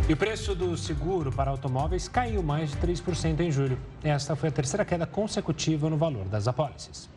[0.07, 3.77] E o preço do seguro para automóveis caiu mais de 3% em julho.
[4.01, 7.09] Esta foi a terceira queda consecutiva no valor das apólices.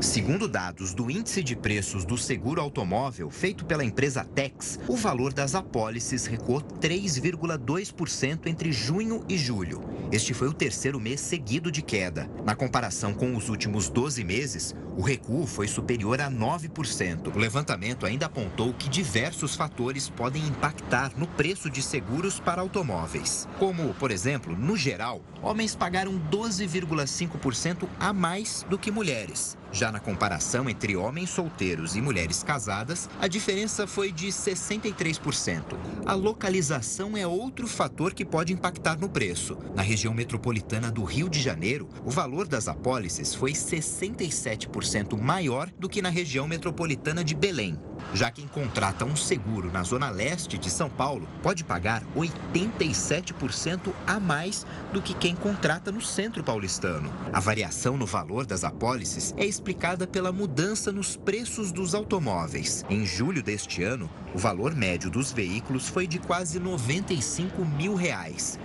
[0.00, 5.32] Segundo dados do Índice de Preços do Seguro Automóvel, feito pela empresa Tex, o valor
[5.32, 9.82] das apólices recuou 3,2% entre junho e julho.
[10.12, 12.30] Este foi o terceiro mês seguido de queda.
[12.44, 17.34] Na comparação com os últimos 12 meses, o recuo foi superior a 9%.
[17.34, 23.48] O levantamento ainda apontou que diversos fatores podem impactar no preço de seguros para automóveis.
[23.58, 29.56] Como, por exemplo, no geral, homens pagaram 12,5% a mais do que mulheres mulheres.
[29.72, 35.62] Já na comparação entre homens solteiros e mulheres casadas, a diferença foi de 63%.
[36.04, 39.58] A localização é outro fator que pode impactar no preço.
[39.74, 45.88] Na região metropolitana do Rio de Janeiro, o valor das apólices foi 67% maior do
[45.88, 47.78] que na região metropolitana de Belém.
[48.14, 54.20] Já quem contrata um seguro na zona leste de São Paulo pode pagar 87% a
[54.20, 57.12] mais do que quem contrata no centro paulistano.
[57.32, 62.84] A variação no valor das apólices é explicada pela mudança nos preços dos automóveis.
[62.90, 68.58] Em julho deste ano, o valor médio dos veículos foi de quase 95 mil reais.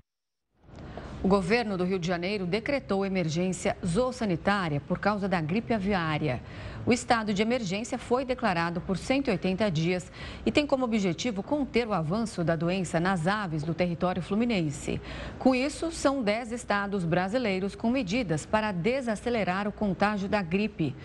[1.23, 6.41] O governo do Rio de Janeiro decretou emergência zoossanitária por causa da gripe aviária.
[6.84, 10.12] O estado de emergência foi declarado por 180 dias
[10.44, 15.00] e tem como objetivo conter o avanço da doença nas aves do território fluminense.
[15.38, 20.96] Com isso, são 10 estados brasileiros com medidas para desacelerar o contágio da gripe.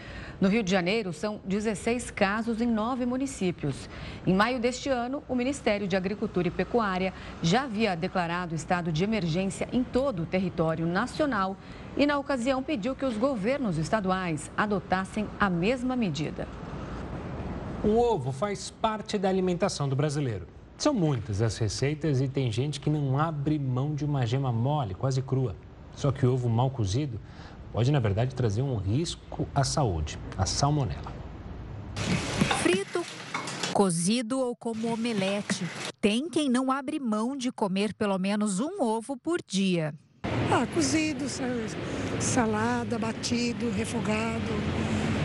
[0.41, 3.89] No Rio de Janeiro, são 16 casos em nove municípios.
[4.27, 7.13] Em maio deste ano, o Ministério de Agricultura e Pecuária
[7.43, 11.57] já havia declarado estado de emergência em todo o território nacional
[11.97, 16.47] e, na ocasião, pediu que os governos estaduais adotassem a mesma medida.
[17.83, 20.47] O ovo faz parte da alimentação do brasileiro.
[20.77, 24.95] São muitas as receitas e tem gente que não abre mão de uma gema mole,
[24.95, 25.57] quase crua.
[25.95, 27.19] Só que o ovo mal cozido
[27.73, 31.13] pode, na verdade, trazer um risco à saúde, a salmonela.
[32.63, 33.03] Frito,
[33.73, 35.65] cozido ou como omelete.
[36.01, 39.95] Tem quem não abre mão de comer pelo menos um ovo por dia.
[40.51, 41.27] Ah, cozido,
[42.21, 44.43] salada, batido, refogado.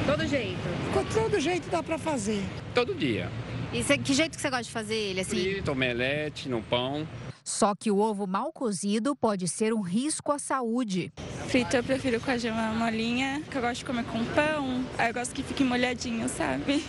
[0.06, 0.60] todo jeito?
[0.94, 2.44] Com todo jeito dá para fazer.
[2.74, 3.30] Todo dia.
[3.74, 5.40] E cê, que jeito que você gosta de fazer ele assim?
[5.40, 7.08] Frito, omelete, no pão.
[7.44, 11.12] Só que o ovo mal cozido pode ser um risco à saúde.
[11.48, 14.86] Frito eu prefiro com a gema molinha, que eu gosto de comer com pão.
[14.98, 16.84] Aí eu gosto que fique molhadinho, sabe?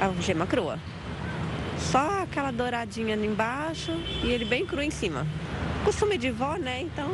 [0.00, 0.78] A gema crua.
[1.78, 3.92] Só aquela douradinha embaixo
[4.22, 5.26] e ele bem cru em cima.
[5.88, 6.82] Costume de vó, né?
[6.82, 7.08] Então,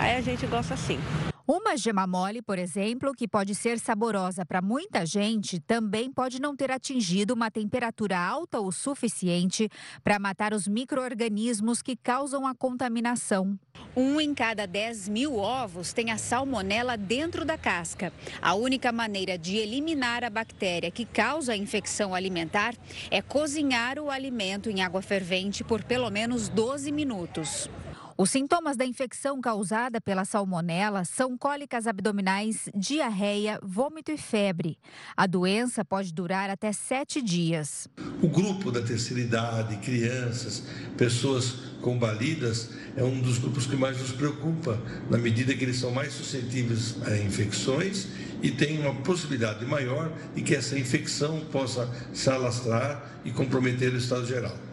[0.00, 0.98] aí a gente gosta assim.
[1.46, 6.56] Uma gema mole, por exemplo, que pode ser saborosa para muita gente, também pode não
[6.56, 9.70] ter atingido uma temperatura alta o suficiente
[10.02, 13.56] para matar os micro-organismos que causam a contaminação.
[13.96, 18.12] Um em cada 10 mil ovos tem a salmonela dentro da casca.
[18.42, 22.74] A única maneira de eliminar a bactéria que causa a infecção alimentar
[23.08, 27.70] é cozinhar o alimento em água fervente por pelo menos 12 minutos.
[28.18, 34.78] Os sintomas da infecção causada pela salmonela são cólicas abdominais, diarreia, vômito e febre.
[35.14, 37.86] A doença pode durar até sete dias.
[38.22, 40.62] O grupo da terceira idade, crianças,
[40.96, 45.90] pessoas combalidas, é um dos grupos que mais nos preocupa, na medida que eles são
[45.90, 48.08] mais suscetíveis a infecções
[48.42, 53.98] e tem uma possibilidade maior de que essa infecção possa se alastrar e comprometer o
[53.98, 54.65] estado geral.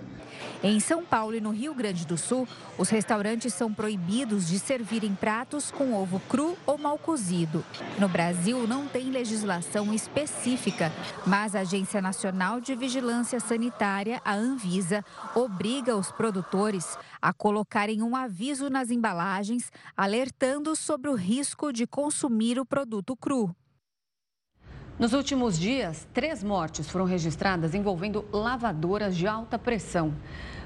[0.66, 2.47] Em São Paulo e no Rio Grande do Sul,
[2.78, 7.66] os restaurantes são proibidos de servirem pratos com ovo cru ou mal cozido.
[7.99, 10.89] No Brasil, não tem legislação específica,
[11.28, 15.03] mas a Agência Nacional de Vigilância Sanitária, a Anvisa,
[15.36, 22.57] obriga os produtores a colocarem um aviso nas embalagens alertando sobre o risco de consumir
[22.57, 23.53] o produto cru.
[24.97, 30.14] Nos últimos dias, três mortes foram registradas envolvendo lavadoras de alta pressão.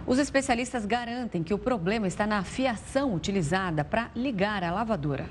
[0.08, 5.30] Os especialistas garantem que o problema está na fiação utilizada para ligar a lavadora.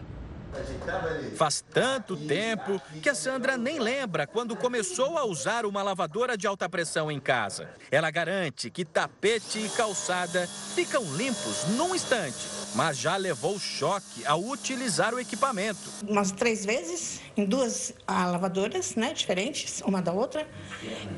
[1.35, 6.47] Faz tanto tempo que a Sandra nem lembra quando começou a usar uma lavadora de
[6.47, 7.71] alta pressão em casa.
[7.91, 14.43] Ela garante que tapete e calçada ficam limpos num instante, mas já levou choque ao
[14.43, 15.91] utilizar o equipamento.
[16.07, 20.47] Umas três vezes em duas lavadoras, né, diferentes, uma da outra,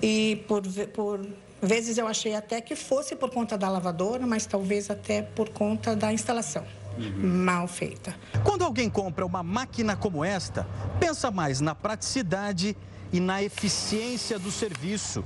[0.01, 1.21] e por, por
[1.61, 5.95] vezes eu achei até que fosse por conta da lavadora, mas talvez até por conta
[5.97, 6.65] da instalação.
[6.97, 7.45] Uhum.
[7.45, 8.15] Mal feita.
[8.45, 10.67] Quando alguém compra uma máquina como esta,
[10.99, 12.77] pensa mais na praticidade
[13.13, 15.25] e na eficiência do serviço.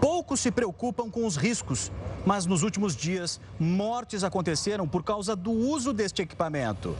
[0.00, 1.90] Poucos se preocupam com os riscos,
[2.24, 6.96] mas nos últimos dias, mortes aconteceram por causa do uso deste equipamento.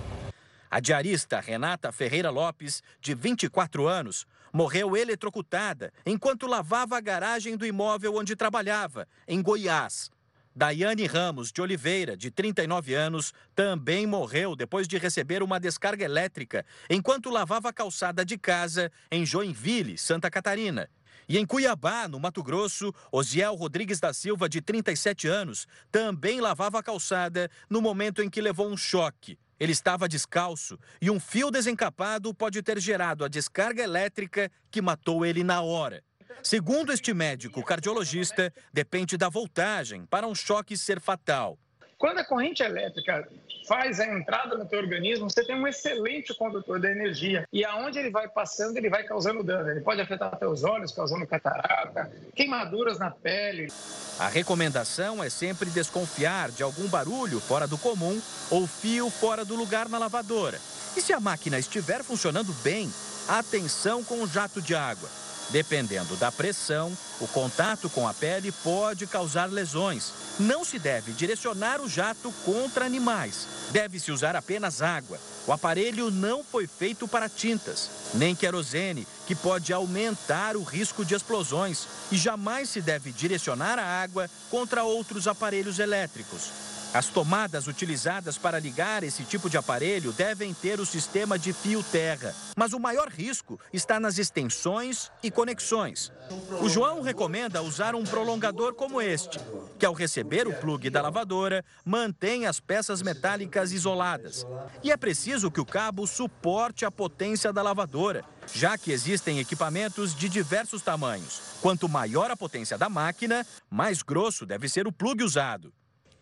[0.70, 7.66] A diarista Renata Ferreira Lopes, de 24 anos, morreu eletrocutada enquanto lavava a garagem do
[7.66, 10.10] imóvel onde trabalhava, em Goiás.
[10.54, 16.64] Daiane Ramos de Oliveira, de 39 anos, também morreu depois de receber uma descarga elétrica
[16.88, 20.88] enquanto lavava a calçada de casa em Joinville, Santa Catarina.
[21.28, 26.78] E em Cuiabá, no Mato Grosso, Osiel Rodrigues da Silva, de 37 anos, também lavava
[26.78, 29.38] a calçada no momento em que levou um choque.
[29.58, 35.24] Ele estava descalço e um fio desencapado pode ter gerado a descarga elétrica que matou
[35.24, 36.02] ele na hora.
[36.42, 41.58] Segundo este médico cardiologista, depende da voltagem para um choque ser fatal.
[41.98, 43.26] Quando a corrente elétrica
[43.66, 47.46] faz a entrada no teu organismo, você tem um excelente condutor da energia.
[47.52, 49.70] E aonde ele vai passando, ele vai causando dano.
[49.70, 53.72] Ele pode afetar teus olhos, causando catarata, queimaduras na pele.
[54.18, 59.54] A recomendação é sempre desconfiar de algum barulho fora do comum ou fio fora do
[59.54, 60.58] lugar na lavadora.
[60.96, 62.90] E se a máquina estiver funcionando bem,
[63.28, 65.25] atenção com o jato de água.
[65.50, 70.12] Dependendo da pressão, o contato com a pele pode causar lesões.
[70.38, 73.46] Não se deve direcionar o jato contra animais.
[73.70, 75.18] Deve-se usar apenas água.
[75.46, 81.14] O aparelho não foi feito para tintas, nem querosene, que pode aumentar o risco de
[81.14, 81.86] explosões.
[82.10, 86.50] E jamais se deve direcionar a água contra outros aparelhos elétricos.
[86.94, 91.82] As tomadas utilizadas para ligar esse tipo de aparelho devem ter o sistema de fio
[91.82, 96.12] terra, mas o maior risco está nas extensões e conexões.
[96.60, 99.38] O João recomenda usar um prolongador como este,
[99.78, 104.46] que ao receber o plugue da lavadora, mantém as peças metálicas isoladas.
[104.82, 108.24] E é preciso que o cabo suporte a potência da lavadora,
[108.54, 111.40] já que existem equipamentos de diversos tamanhos.
[111.60, 115.72] Quanto maior a potência da máquina, mais grosso deve ser o plugue usado.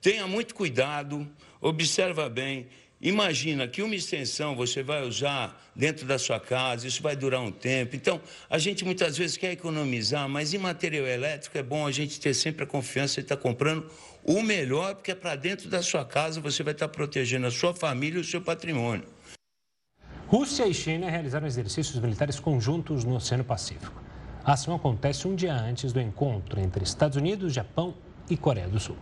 [0.04, 1.26] Tenha muito cuidado,
[1.62, 2.66] observa bem.
[3.00, 7.50] Imagina que uma extensão você vai usar dentro da sua casa, isso vai durar um
[7.50, 7.96] tempo.
[7.96, 12.20] Então, a gente muitas vezes quer economizar, mas em material elétrico é bom a gente
[12.20, 13.90] ter sempre a confiança de estar comprando
[14.22, 17.72] o melhor, porque é para dentro da sua casa você vai estar protegendo a sua
[17.74, 19.08] família e o seu patrimônio.
[20.26, 24.02] Rússia e China realizaram exercícios militares conjuntos no Oceano Pacífico.
[24.44, 27.94] A ação acontece um dia antes do encontro entre Estados Unidos, Japão
[28.28, 28.98] e Coreia do Sul.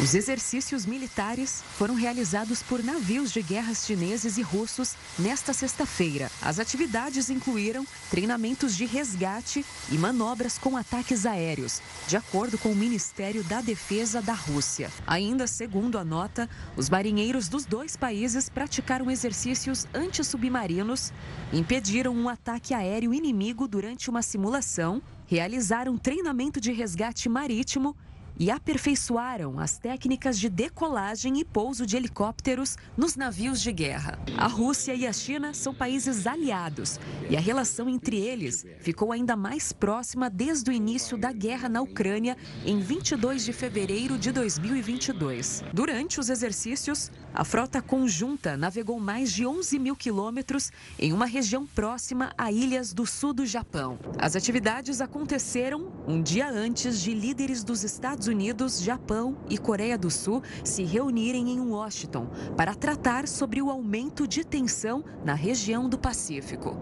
[0.00, 6.30] Os exercícios militares foram realizados por navios de guerra chineses e russos nesta sexta-feira.
[6.40, 12.76] As atividades incluíram treinamentos de resgate e manobras com ataques aéreos, de acordo com o
[12.76, 14.88] Ministério da Defesa da Rússia.
[15.04, 21.12] Ainda segundo a nota, os marinheiros dos dois países praticaram exercícios antissubmarinos,
[21.52, 27.96] impediram um ataque aéreo inimigo durante uma simulação, realizaram treinamento de resgate marítimo
[28.38, 34.18] e aperfeiçoaram as técnicas de decolagem e pouso de helicópteros nos navios de guerra.
[34.36, 39.34] A Rússia e a China são países aliados e a relação entre eles ficou ainda
[39.36, 45.64] mais próxima desde o início da guerra na Ucrânia em 22 de fevereiro de 2022.
[45.72, 51.66] Durante os exercícios, a frota conjunta navegou mais de 11 mil quilômetros em uma região
[51.66, 53.98] próxima a ilhas do sul do Japão.
[54.18, 60.10] As atividades aconteceram um dia antes de líderes dos Estados Unidos, Japão e Coreia do
[60.10, 65.98] Sul se reunirem em Washington para tratar sobre o aumento de tensão na região do
[65.98, 66.76] Pacífico.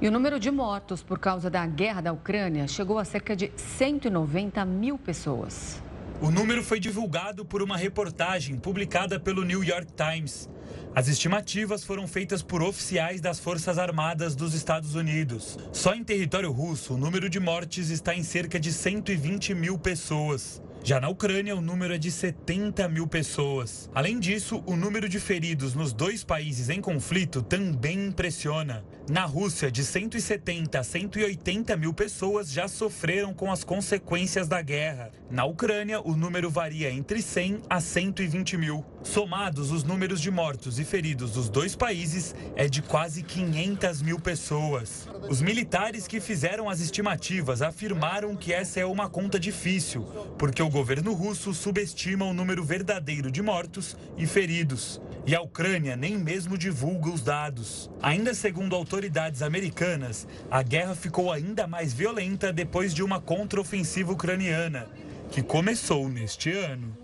[0.00, 3.52] E o número de mortos por causa da guerra da Ucrânia chegou a cerca de
[3.54, 5.82] 190 mil pessoas.
[6.22, 10.48] O número foi divulgado por uma reportagem publicada pelo New York Times.
[10.92, 15.56] As estimativas foram feitas por oficiais das Forças Armadas dos Estados Unidos.
[15.72, 20.60] Só em território russo, o número de mortes está em cerca de 120 mil pessoas.
[20.82, 23.90] Já na Ucrânia, o número é de 70 mil pessoas.
[23.94, 28.82] Além disso, o número de feridos nos dois países em conflito também impressiona.
[29.08, 35.10] Na Rússia, de 170 a 180 mil pessoas já sofreram com as consequências da guerra.
[35.30, 38.84] Na Ucrânia, o número varia entre 100 a 120 mil.
[39.02, 44.20] Somados, os números de mortos e feridos dos dois países é de quase 500 mil
[44.20, 45.08] pessoas.
[45.28, 50.02] Os militares que fizeram as estimativas afirmaram que essa é uma conta difícil,
[50.38, 55.00] porque o governo russo subestima o número verdadeiro de mortos e feridos.
[55.26, 57.90] E a Ucrânia nem mesmo divulga os dados.
[58.02, 64.88] Ainda segundo autoridades americanas, a guerra ficou ainda mais violenta depois de uma contraofensiva ucraniana,
[65.30, 66.96] que começou neste ano.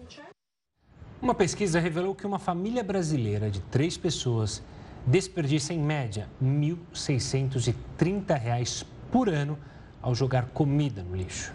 [1.21, 4.63] Uma pesquisa revelou que uma família brasileira de três pessoas
[5.07, 6.47] desperdiça em média R$
[6.93, 9.59] 1.630 por ano
[10.03, 11.55] ao jogar comida no lixo.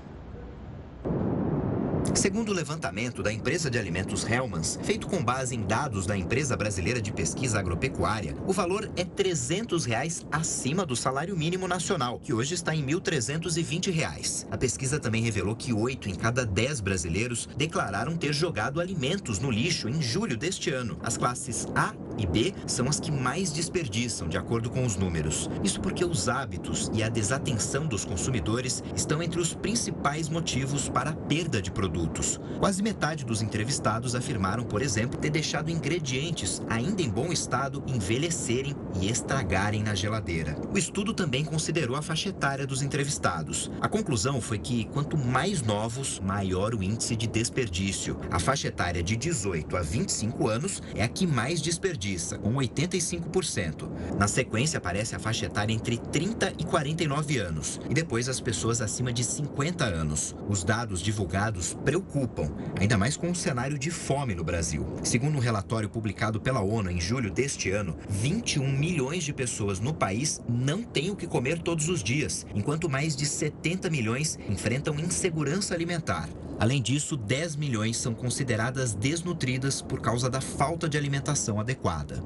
[2.15, 6.57] Segundo o levantamento da empresa de alimentos Hellmans, feito com base em dados da empresa
[6.57, 12.33] brasileira de pesquisa agropecuária, o valor é 300 reais acima do salário mínimo nacional, que
[12.33, 14.45] hoje está em 1.320 reais.
[14.51, 19.49] A pesquisa também revelou que 8 em cada 10 brasileiros declararam ter jogado alimentos no
[19.49, 20.97] lixo em julho deste ano.
[21.01, 25.49] As classes A e B são as que mais desperdiçam, de acordo com os números.
[25.63, 31.11] Isso porque os hábitos e a desatenção dos consumidores estão entre os principais motivos para
[31.11, 32.39] a perda de produtos produtos.
[32.57, 38.75] Quase metade dos entrevistados afirmaram, por exemplo, ter deixado ingredientes ainda em bom estado envelhecerem
[38.99, 40.55] e estragarem na geladeira.
[40.73, 43.69] O estudo também considerou a faixa etária dos entrevistados.
[43.81, 48.17] A conclusão foi que quanto mais novos, maior o índice de desperdício.
[48.29, 53.89] A faixa etária de 18 a 25 anos é a que mais desperdiça, com 85%.
[54.17, 58.81] Na sequência aparece a faixa etária entre 30 e 49 anos e depois as pessoas
[58.81, 60.35] acima de 50 anos.
[60.47, 64.85] Os dados divulgados preocupam, ainda mais com o cenário de fome no Brasil.
[65.03, 69.93] Segundo um relatório publicado pela ONU em julho deste ano, 21 milhões de pessoas no
[69.93, 74.99] país não têm o que comer todos os dias, enquanto mais de 70 milhões enfrentam
[74.99, 76.29] insegurança alimentar.
[76.59, 82.23] Além disso, 10 milhões são consideradas desnutridas por causa da falta de alimentação adequada.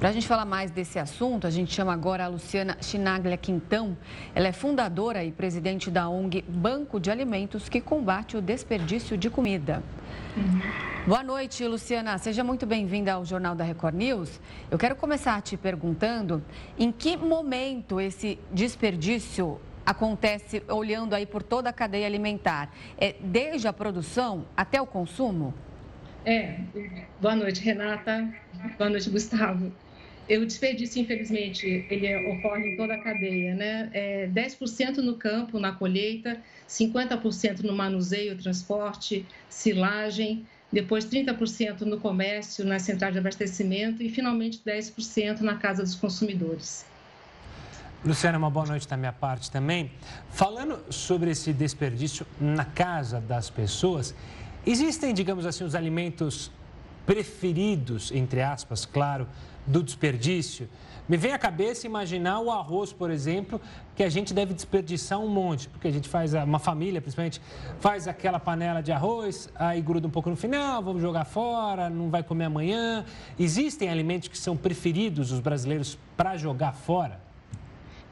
[0.00, 3.94] Para a gente falar mais desse assunto, a gente chama agora a Luciana Chinaglia Quintão.
[4.34, 9.28] Ela é fundadora e presidente da ONG Banco de Alimentos, que combate o desperdício de
[9.28, 9.82] comida.
[10.34, 11.06] Uhum.
[11.06, 12.16] Boa noite, Luciana.
[12.16, 14.40] Seja muito bem-vinda ao Jornal da Record News.
[14.70, 16.42] Eu quero começar te perguntando
[16.78, 22.70] em que momento esse desperdício acontece olhando aí por toda a cadeia alimentar?
[22.96, 25.52] É desde a produção até o consumo?
[26.24, 26.58] É.
[27.20, 28.32] Boa noite, Renata.
[28.78, 29.70] Boa noite, Gustavo.
[30.38, 33.90] O desperdício, infelizmente, ele ocorre em toda a cadeia, né?
[33.92, 42.64] É 10% no campo, na colheita, 50% no manuseio, transporte, silagem, depois 30% no comércio,
[42.64, 46.86] na central de abastecimento e, finalmente, 10% na casa dos consumidores.
[48.04, 49.90] Luciana, uma boa noite da minha parte também.
[50.30, 54.14] Falando sobre esse desperdício na casa das pessoas,
[54.64, 56.52] existem, digamos assim, os alimentos
[57.04, 59.26] preferidos, entre aspas, claro,
[59.66, 60.68] do desperdício.
[61.10, 63.60] Me vem à cabeça imaginar o arroz, por exemplo,
[63.96, 67.40] que a gente deve desperdiçar um monte, porque a gente faz, uma família principalmente,
[67.80, 72.10] faz aquela panela de arroz, aí gruda um pouco no final, vamos jogar fora, não
[72.10, 73.04] vai comer amanhã.
[73.36, 77.20] Existem alimentos que são preferidos os brasileiros para jogar fora?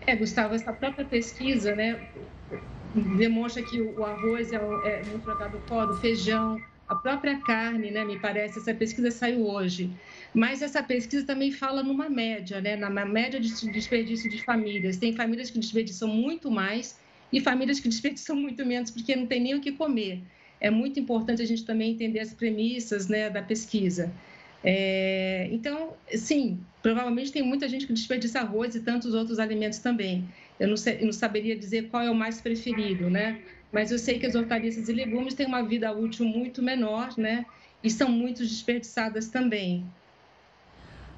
[0.04, 2.00] É, Gustavo, essa própria pesquisa, né,
[3.16, 8.04] demonstra que o arroz é, é muito jogado fora, o feijão, a própria carne, né,
[8.04, 9.90] me parece, essa pesquisa saiu hoje.
[10.32, 14.96] Mas essa pesquisa também fala numa média, né, na média de desperdício de famílias.
[14.96, 16.98] Tem famílias que desperdiçam muito mais
[17.32, 20.22] e famílias que desperdiçam muito menos porque não tem nem o que comer.
[20.60, 24.12] É muito importante a gente também entender as premissas né, da pesquisa.
[24.64, 30.26] É, então, sim, provavelmente tem muita gente que desperdiça arroz e tantos outros alimentos também.
[30.58, 33.40] Eu não, sei, eu não saberia dizer qual é o mais preferido, né?
[33.72, 37.44] Mas eu sei que as hortaliças e legumes têm uma vida útil muito menor, né?
[37.82, 39.86] E são muito desperdiçadas também.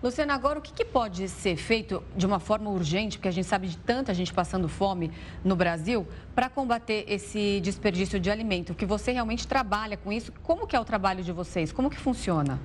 [0.03, 3.47] Luciana, agora o que, que, pode ser feito de uma forma urgente, porque a gente
[3.47, 5.11] sabe de tanta gente passando fome
[5.45, 8.75] no Brasil, para combater esse desperdício de alimento?
[8.75, 10.33] Que você realmente trabalha com isso.
[10.43, 11.71] Como que é o trabalho de vocês?
[11.71, 12.59] Como que funciona?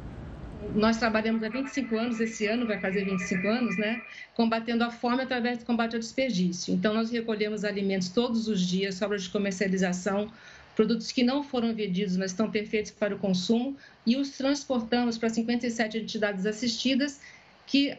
[0.74, 4.02] Nós trabalhamos há 25 anos, esse ano vai fazer 25 anos, né?
[4.34, 6.74] Combatendo a fome através do combate ao desperdício.
[6.74, 10.32] Então, nós recolhemos alimentos todos os dias, sobras de comercialização,
[10.76, 15.30] produtos que não foram vendidos, mas estão perfeitos para o consumo, e os transportamos para
[15.30, 17.22] 57 entidades assistidas
[17.68, 17.98] que uh,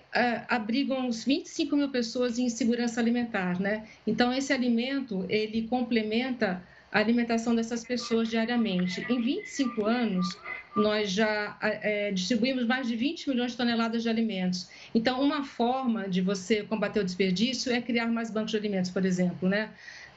[0.48, 3.84] abrigam uns 25 mil pessoas em segurança alimentar, né?
[4.06, 6.62] Então, esse alimento, ele complementa
[6.96, 9.04] a alimentação dessas pessoas diariamente.
[9.10, 10.26] Em 25 anos,
[10.74, 14.70] nós já é, distribuímos mais de 20 milhões de toneladas de alimentos.
[14.94, 19.04] Então, uma forma de você combater o desperdício é criar mais bancos de alimentos, por
[19.04, 19.68] exemplo, né?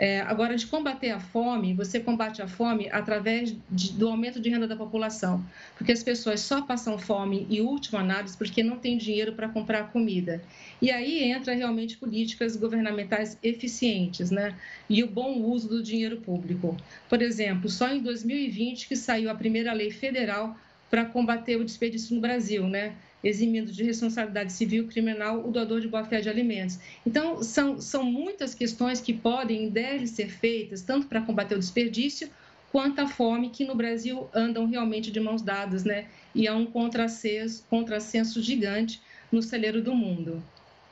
[0.01, 4.49] É, agora, de combater a fome, você combate a fome através de, do aumento de
[4.49, 5.43] renda da população,
[5.77, 9.91] porque as pessoas só passam fome, em última análise, porque não tem dinheiro para comprar
[9.91, 10.41] comida.
[10.81, 14.55] E aí entra realmente políticas governamentais eficientes, né?
[14.89, 16.77] E o bom uso do dinheiro público.
[17.09, 20.57] Por exemplo, só em 2020 que saiu a primeira lei federal
[20.89, 22.95] para combater o desperdício no Brasil, né?
[23.23, 26.79] Eximindo de responsabilidade civil criminal o doador de boa-fé de alimentos.
[27.05, 31.59] Então, são, são muitas questões que podem e devem ser feitas, tanto para combater o
[31.59, 32.29] desperdício,
[32.71, 36.05] quanto a fome, que no Brasil andam realmente de mãos dadas, né?
[36.33, 39.01] E há um contrassenso, contrassenso gigante
[39.31, 40.41] no celeiro do mundo.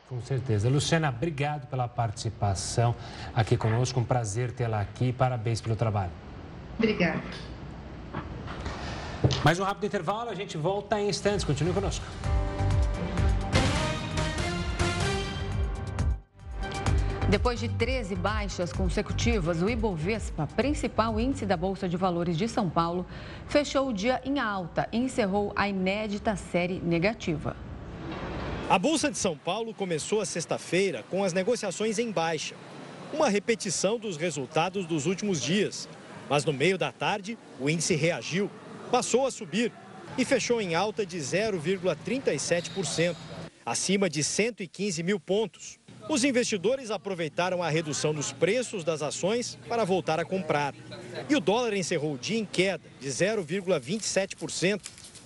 [0.10, 0.70] Com certeza.
[0.70, 2.96] Luciana, obrigado pela participação
[3.36, 4.00] aqui conosco.
[4.00, 5.12] Um prazer tê-la aqui.
[5.12, 6.12] Parabéns pelo trabalho.
[6.78, 7.22] Obrigada.
[9.44, 11.46] Mais um rápido intervalo, a gente volta em instantes.
[11.46, 12.06] Continue conosco.
[17.30, 22.70] Depois de 13 baixas consecutivas, o Ibovespa, principal índice da Bolsa de Valores de São
[22.70, 23.06] Paulo,
[23.48, 27.56] fechou o dia em alta e encerrou a inédita série negativa.
[28.70, 32.56] A Bolsa de São Paulo começou a sexta-feira com as negociações em baixa,
[33.14, 35.88] uma repetição dos resultados dos últimos dias.
[36.30, 38.50] Mas no meio da tarde, o índice reagiu
[38.88, 39.72] passou a subir
[40.18, 43.16] e fechou em alta de 0,37%,
[43.66, 45.78] acima de 115 mil pontos.
[46.10, 50.74] Os investidores aproveitaram a redução dos preços das ações para voltar a comprar.
[51.30, 54.80] E o dólar encerrou o dia em queda de 0,27%,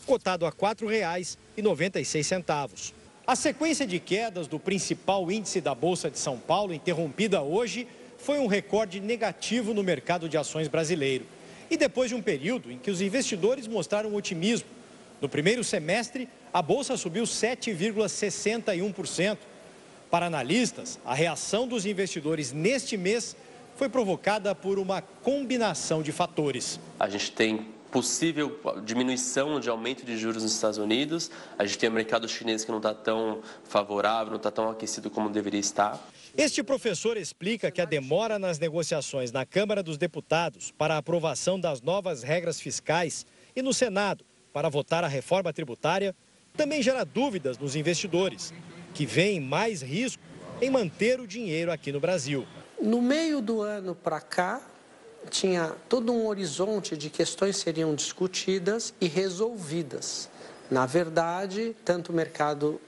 [0.05, 2.93] cotado a R$ 4,96.
[3.27, 7.87] A sequência de quedas do principal índice da Bolsa de São Paulo, interrompida hoje,
[8.17, 11.23] foi um recorde negativo no mercado de ações brasileiro
[11.71, 14.67] e depois de um período em que os investidores mostraram otimismo.
[15.21, 19.37] No primeiro semestre, a bolsa subiu 7,61%.
[20.09, 23.37] Para analistas, a reação dos investidores neste mês
[23.77, 26.77] foi provocada por uma combinação de fatores.
[26.99, 31.31] A gente tem possível diminuição de aumento de juros nos Estados Unidos.
[31.57, 35.09] A gente tem o mercado chinês que não está tão favorável, não está tão aquecido
[35.09, 35.97] como deveria estar.
[36.37, 41.59] Este professor explica que a demora nas negociações na Câmara dos Deputados para a aprovação
[41.59, 44.23] das novas regras fiscais e no Senado
[44.53, 46.15] para votar a reforma tributária
[46.55, 48.53] também gera dúvidas nos investidores,
[48.93, 50.23] que veem mais risco
[50.61, 52.45] em manter o dinheiro aqui no Brasil.
[52.81, 54.61] No meio do ano para cá,
[55.29, 60.29] tinha todo um horizonte de questões seriam discutidas e resolvidas.
[60.69, 62.79] Na verdade, tanto o mercado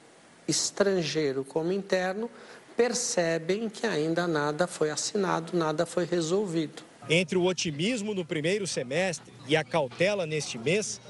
[0.47, 2.29] estrangeiro como interno
[2.75, 6.83] percebem que ainda nada foi assinado, nada foi resolvido.
[7.09, 11.01] Entre o otimismo no primeiro semestre e a cautela neste mês,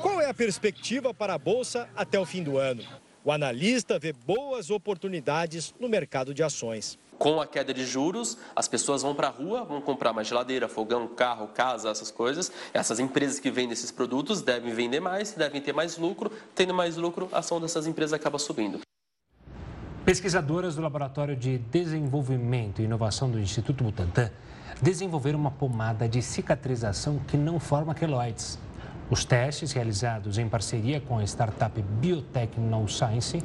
[0.00, 2.82] qual é a perspectiva para a Bolsa até o fim do ano?
[3.24, 6.98] O analista vê boas oportunidades no mercado de ações.
[7.18, 10.66] com a queda de juros, as pessoas vão para a rua, vão comprar mais geladeira,
[10.66, 12.50] fogão, carro, casa, essas coisas.
[12.74, 16.32] Essas empresas que vendem esses produtos devem vender mais, devem ter mais lucro.
[16.52, 18.80] Tendo mais lucro, a ação dessas empresas acaba subindo.
[20.04, 24.30] Pesquisadoras do Laboratório de Desenvolvimento e Inovação do Instituto Butantan
[24.82, 28.58] desenvolveram uma pomada de cicatrização que não forma queloides.
[29.08, 33.44] Os testes realizados em parceria com a startup Biotech No Science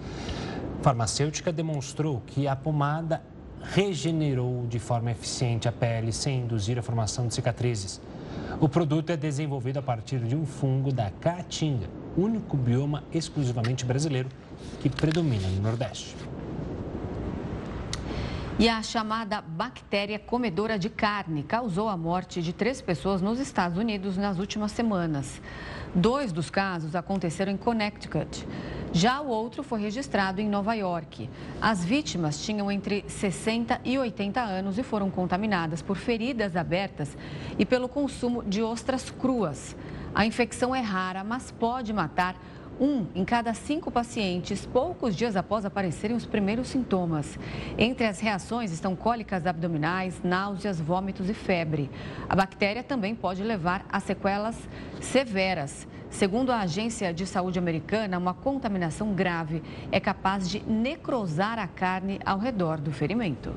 [0.81, 3.21] farmacêutica demonstrou que a pomada
[3.61, 8.01] regenerou de forma eficiente a pele sem induzir a formação de cicatrizes.
[8.59, 11.87] O produto é desenvolvido a partir de um fungo da caatinga,
[12.17, 14.29] único bioma exclusivamente brasileiro
[14.81, 16.15] que predomina no Nordeste.
[18.59, 23.77] E a chamada bactéria comedora de carne causou a morte de três pessoas nos Estados
[23.77, 25.39] Unidos nas últimas semanas.
[25.93, 28.47] Dois dos casos aconteceram em Connecticut.
[28.91, 31.29] Já o outro foi registrado em Nova York.
[31.61, 37.15] As vítimas tinham entre 60 e 80 anos e foram contaminadas por feridas abertas
[37.59, 39.75] e pelo consumo de ostras cruas.
[40.15, 42.35] A infecção é rara, mas pode matar
[42.79, 47.37] um em cada cinco pacientes, poucos dias após aparecerem os primeiros sintomas.
[47.77, 51.89] Entre as reações estão cólicas abdominais, náuseas, vômitos e febre.
[52.29, 54.57] A bactéria também pode levar a sequelas
[55.01, 55.87] severas.
[56.09, 59.61] Segundo a Agência de Saúde Americana, uma contaminação grave
[59.91, 63.53] é capaz de necrosar a carne ao redor do ferimento.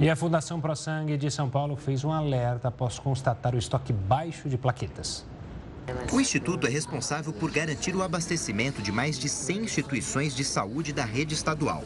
[0.00, 3.92] E a Fundação Pro Sangue de São Paulo fez um alerta após constatar o estoque
[3.92, 5.26] baixo de plaquetas.
[6.12, 10.92] O Instituto é responsável por garantir o abastecimento de mais de 100 instituições de saúde
[10.92, 11.84] da rede estadual.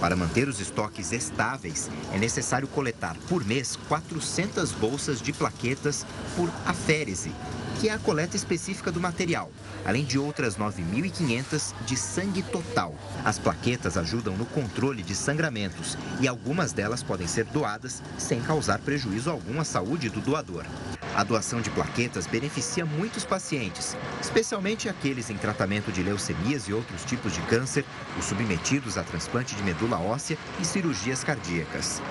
[0.00, 6.06] Para manter os estoques estáveis, é necessário coletar por mês 400 bolsas de plaquetas
[6.36, 7.32] por aférese,
[7.80, 9.50] que é a coleta específica do material,
[9.84, 12.94] além de outras 9.500 de sangue total.
[13.24, 18.78] As plaquetas ajudam no controle de sangramentos e algumas delas podem ser doadas sem causar
[18.78, 20.64] prejuízo algum à saúde do doador.
[21.16, 27.06] A doação de plaquetas beneficia muitos pacientes, especialmente aqueles em tratamento de leucemias e outros
[27.06, 27.86] tipos de câncer,
[28.18, 32.02] os submetidos a transplante de medula óssea e cirurgias cardíacas.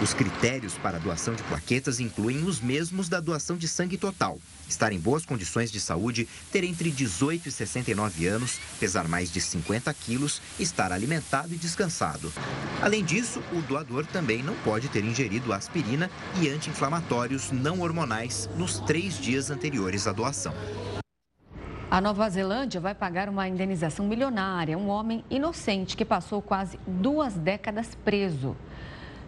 [0.00, 4.38] Os critérios para a doação de plaquetas incluem os mesmos da doação de sangue total.
[4.68, 9.40] Estar em boas condições de saúde, ter entre 18 e 69 anos, pesar mais de
[9.40, 12.32] 50 quilos, estar alimentado e descansado.
[12.80, 16.08] Além disso, o doador também não pode ter ingerido aspirina
[16.40, 20.54] e anti-inflamatórios não hormonais nos três dias anteriores à doação.
[21.90, 26.78] A Nova Zelândia vai pagar uma indenização milionária a um homem inocente que passou quase
[26.86, 28.54] duas décadas preso.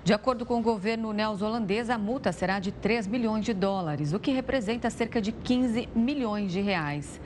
[0.03, 4.19] De acordo com o governo neozelandês, a multa será de 3 milhões de dólares, o
[4.19, 7.21] que representa cerca de 15 milhões de reais.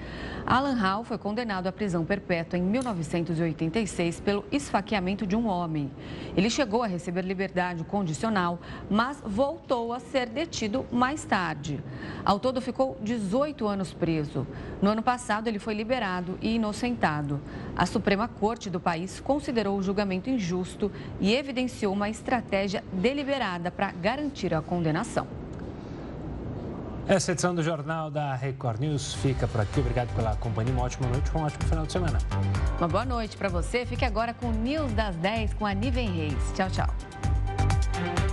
[0.47, 5.91] Alan Hall foi condenado à prisão perpétua em 1986 pelo esfaqueamento de um homem.
[6.37, 11.83] Ele chegou a receber liberdade condicional, mas voltou a ser detido mais tarde.
[12.23, 14.47] Ao todo, ficou 18 anos preso.
[14.83, 17.41] No ano passado, ele foi liberado e inocentado.
[17.75, 23.93] A Suprema Corte do país considerou o julgamento injusto e evidenciou uma estratégia deliberada para
[23.93, 25.44] garantir a condenação.
[27.07, 29.81] Essa edição do Jornal da Record News fica por aqui.
[29.81, 30.73] Obrigado pela companhia.
[30.73, 32.19] Uma ótima noite, um ótimo final de semana.
[32.79, 33.85] Uma boa noite para você.
[33.85, 36.53] Fique agora com o News das 10 com a Niven Reis.
[36.55, 38.24] Tchau, tchau.